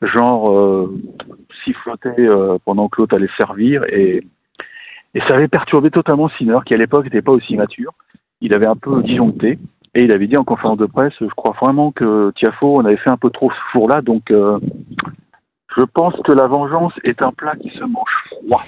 genre 0.02 0.50
euh, 0.50 0.98
siffloter 1.64 2.14
euh, 2.18 2.58
pendant 2.64 2.88
que 2.88 3.00
l'autre 3.00 3.16
allait 3.16 3.28
servir 3.38 3.84
et, 3.84 4.22
et 5.14 5.20
ça 5.20 5.34
avait 5.34 5.48
perturbé 5.48 5.90
totalement 5.90 6.28
Sinner 6.30 6.56
qui 6.66 6.74
à 6.74 6.76
l'époque 6.76 7.04
n'était 7.04 7.22
pas 7.22 7.32
aussi 7.32 7.56
mature. 7.56 7.92
Il 8.40 8.54
avait 8.54 8.66
un 8.66 8.76
peu 8.76 9.02
disjoncté 9.02 9.58
et 9.94 10.02
il 10.04 10.12
avait 10.12 10.26
dit 10.26 10.36
en 10.36 10.44
conférence 10.44 10.78
de 10.78 10.86
presse, 10.86 11.12
je 11.20 11.26
crois 11.36 11.54
vraiment 11.60 11.92
que 11.92 12.32
Tiafo 12.36 12.76
on 12.80 12.84
avait 12.84 12.96
fait 12.96 13.10
un 13.10 13.16
peu 13.16 13.30
trop 13.30 13.50
ce 13.50 13.78
jour-là, 13.78 14.02
donc 14.02 14.30
euh, 14.30 14.58
je 15.76 15.84
pense 15.84 16.14
que 16.24 16.32
la 16.32 16.46
vengeance 16.46 16.92
est 17.04 17.22
un 17.22 17.32
plat 17.32 17.54
qui 17.56 17.70
se 17.70 17.84
mange 17.84 18.10
froid, 18.28 18.62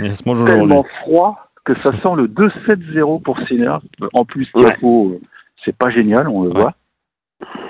Il 0.00 0.14
se 0.16 0.22
mange 0.28 0.44
tellement 0.44 0.84
froid 1.02 1.48
que 1.64 1.74
ça 1.74 1.92
sent 1.92 2.14
le 2.16 2.28
2-7-0 2.28 3.22
pour 3.22 3.38
Sinner. 3.48 3.76
En 4.12 4.24
plus 4.24 4.46
Tiafo, 4.54 5.12
euh, 5.12 5.20
c'est 5.64 5.74
pas 5.76 5.90
génial, 5.90 6.28
on 6.28 6.42
le 6.42 6.50
Ouais. 6.50 6.60
voit. 6.60 6.74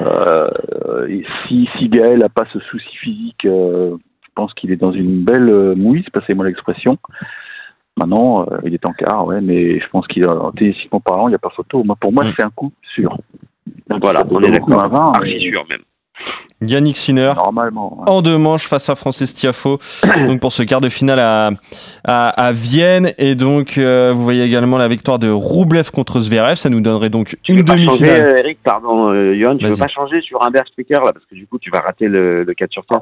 Euh, 0.00 1.07
et 1.09 1.25
si, 1.47 1.69
si 1.78 1.88
Gaël 1.88 2.19
n'a 2.19 2.28
pas 2.28 2.45
ce 2.52 2.59
souci 2.61 2.97
physique, 2.97 3.45
euh, 3.45 3.97
je 4.23 4.28
pense 4.35 4.52
qu'il 4.54 4.73
est 4.73 4.76
dans 4.76 4.93
une 4.93 5.23
belle 5.25 5.49
euh, 5.50 5.75
mouise, 5.75 6.04
passez-moi 6.12 6.47
l'expression. 6.47 6.99
Maintenant, 7.97 8.47
euh, 8.51 8.59
il 8.65 8.75
est 8.75 8.87
en 8.87 8.93
quart, 8.93 9.25
ouais, 9.27 9.41
mais 9.41 9.79
je 9.79 9.89
pense 9.89 10.07
qu'il 10.09 10.25
a, 10.25 10.51
tennistiquement 10.57 11.01
parlant, 11.01 11.27
il 11.27 11.31
n'y 11.31 11.37
a 11.37 11.39
pas 11.39 11.51
photo. 11.55 11.85
Moi, 11.85 11.97
pour 12.01 12.13
moi, 12.13 12.25
Mm. 12.25 12.33
c'est 12.37 12.45
un 12.45 12.51
coup 12.51 12.73
sûr. 12.95 13.17
Voilà, 14.03 14.23
on 14.31 14.41
est 14.43 14.51
d'accord. 14.51 14.83
un 14.85 14.89
vin, 14.89 15.13
Archi 15.15 15.35
mais 15.35 15.51
sûr 15.51 15.65
même. 15.69 15.81
Yannick 16.63 16.97
Sinner. 16.97 17.33
Normalement. 17.37 17.99
ouais. 17.99 18.09
en 18.11 18.23
deux 18.23 18.39
manches 18.39 18.67
face 18.69 18.89
à 18.89 18.95
Francis 18.95 19.35
Tiafo 19.35 19.79
donc 20.27 20.41
pour 20.41 20.53
ce 20.53 20.63
quart 20.63 20.81
de 20.81 20.89
finale 20.89 21.19
à, 21.19 21.51
à, 22.05 22.29
à 22.29 22.53
Vienne 22.53 23.13
et 23.19 23.35
donc 23.35 23.77
euh, 23.77 24.13
vous 24.15 24.23
voyez 24.23 24.45
également 24.45 24.79
la 24.79 24.87
victoire 24.89 25.19
de 25.19 25.29
Roublev 25.29 25.91
contre 25.91 26.21
Zverev 26.21 26.55
ça 26.55 26.71
nous 26.71 26.81
donnerait 26.81 27.11
donc 27.11 27.37
Tu 27.43 27.53
une 27.53 27.67
changer, 27.67 27.85
demi-finale 27.85 28.23
euh, 28.23 28.37
Eric, 28.39 28.59
pardon, 28.63 29.11
euh, 29.11 29.35
Johan, 29.39 29.57
tu 29.59 29.67
veux 29.67 29.77
pas 29.77 29.89
changer 29.89 30.21
sur 30.23 30.43
un 30.43 30.51
Berg 30.51 30.67
Speaker 30.69 31.03
là, 31.05 31.13
parce 31.13 31.27
que 31.27 31.35
du 31.35 31.47
coup, 31.47 31.59
tu 31.59 31.71
vas 31.71 31.81
rater 31.81 32.07
le, 32.07 32.45
le 32.45 32.55
4 32.55 32.73
sur 32.73 32.87
4. 32.87 33.01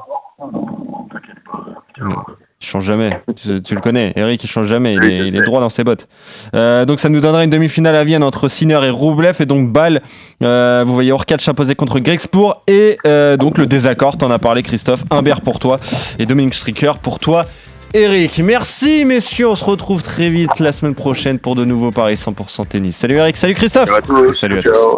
Il 2.63 2.67
change 2.67 2.85
jamais. 2.85 3.19
Tu, 3.35 3.61
tu 3.61 3.75
le 3.75 3.81
connais. 3.81 4.13
Eric 4.15 4.43
il 4.43 4.47
change 4.47 4.67
jamais. 4.67 4.93
Il 4.93 5.03
est, 5.03 5.27
il 5.27 5.41
droit 5.43 5.59
dans 5.59 5.69
ses 5.69 5.83
bottes. 5.83 6.07
Euh, 6.55 6.85
donc 6.85 6.99
ça 6.99 7.09
nous 7.09 7.19
donnerait 7.19 7.43
une 7.43 7.49
demi-finale 7.49 7.95
à 7.95 8.03
Vienne 8.03 8.23
entre 8.23 8.47
Sinner 8.47 8.79
et 8.83 8.89
Roublev 8.89 9.41
et 9.41 9.45
donc 9.45 9.71
Ball 9.71 10.01
euh, 10.43 10.83
vous 10.85 10.93
voyez 10.93 11.11
Orkac 11.11 11.47
imposé 11.47 11.75
contre 11.75 11.99
Grexpour 11.99 12.61
et 12.67 12.97
euh, 13.05 13.37
donc 13.37 13.57
le 13.57 13.65
désaccord. 13.65 14.17
T'en 14.17 14.31
as 14.31 14.39
parlé 14.39 14.63
Christophe. 14.63 15.03
Humbert 15.09 15.41
pour 15.41 15.59
toi 15.59 15.79
et 16.19 16.25
Dominique 16.25 16.53
Stricker 16.53 16.93
pour 17.01 17.19
toi 17.19 17.45
Eric, 17.95 18.39
merci 18.39 19.05
messieurs, 19.05 19.49
on 19.49 19.55
se 19.55 19.63
retrouve 19.63 20.01
très 20.01 20.29
vite 20.29 20.59
la 20.59 20.71
semaine 20.71 20.95
prochaine 20.95 21.37
pour 21.37 21.55
de 21.55 21.63
nouveaux 21.63 21.91
paris 21.91 22.15
100% 22.15 22.67
tennis. 22.67 22.97
Salut 22.97 23.15
Eric, 23.15 23.37
salut 23.37 23.53
Christophe. 23.53 23.91
À 23.91 24.01
tous. 24.01 24.33
Salut 24.33 24.59
à 24.59 24.61
Ciao. 24.63 24.97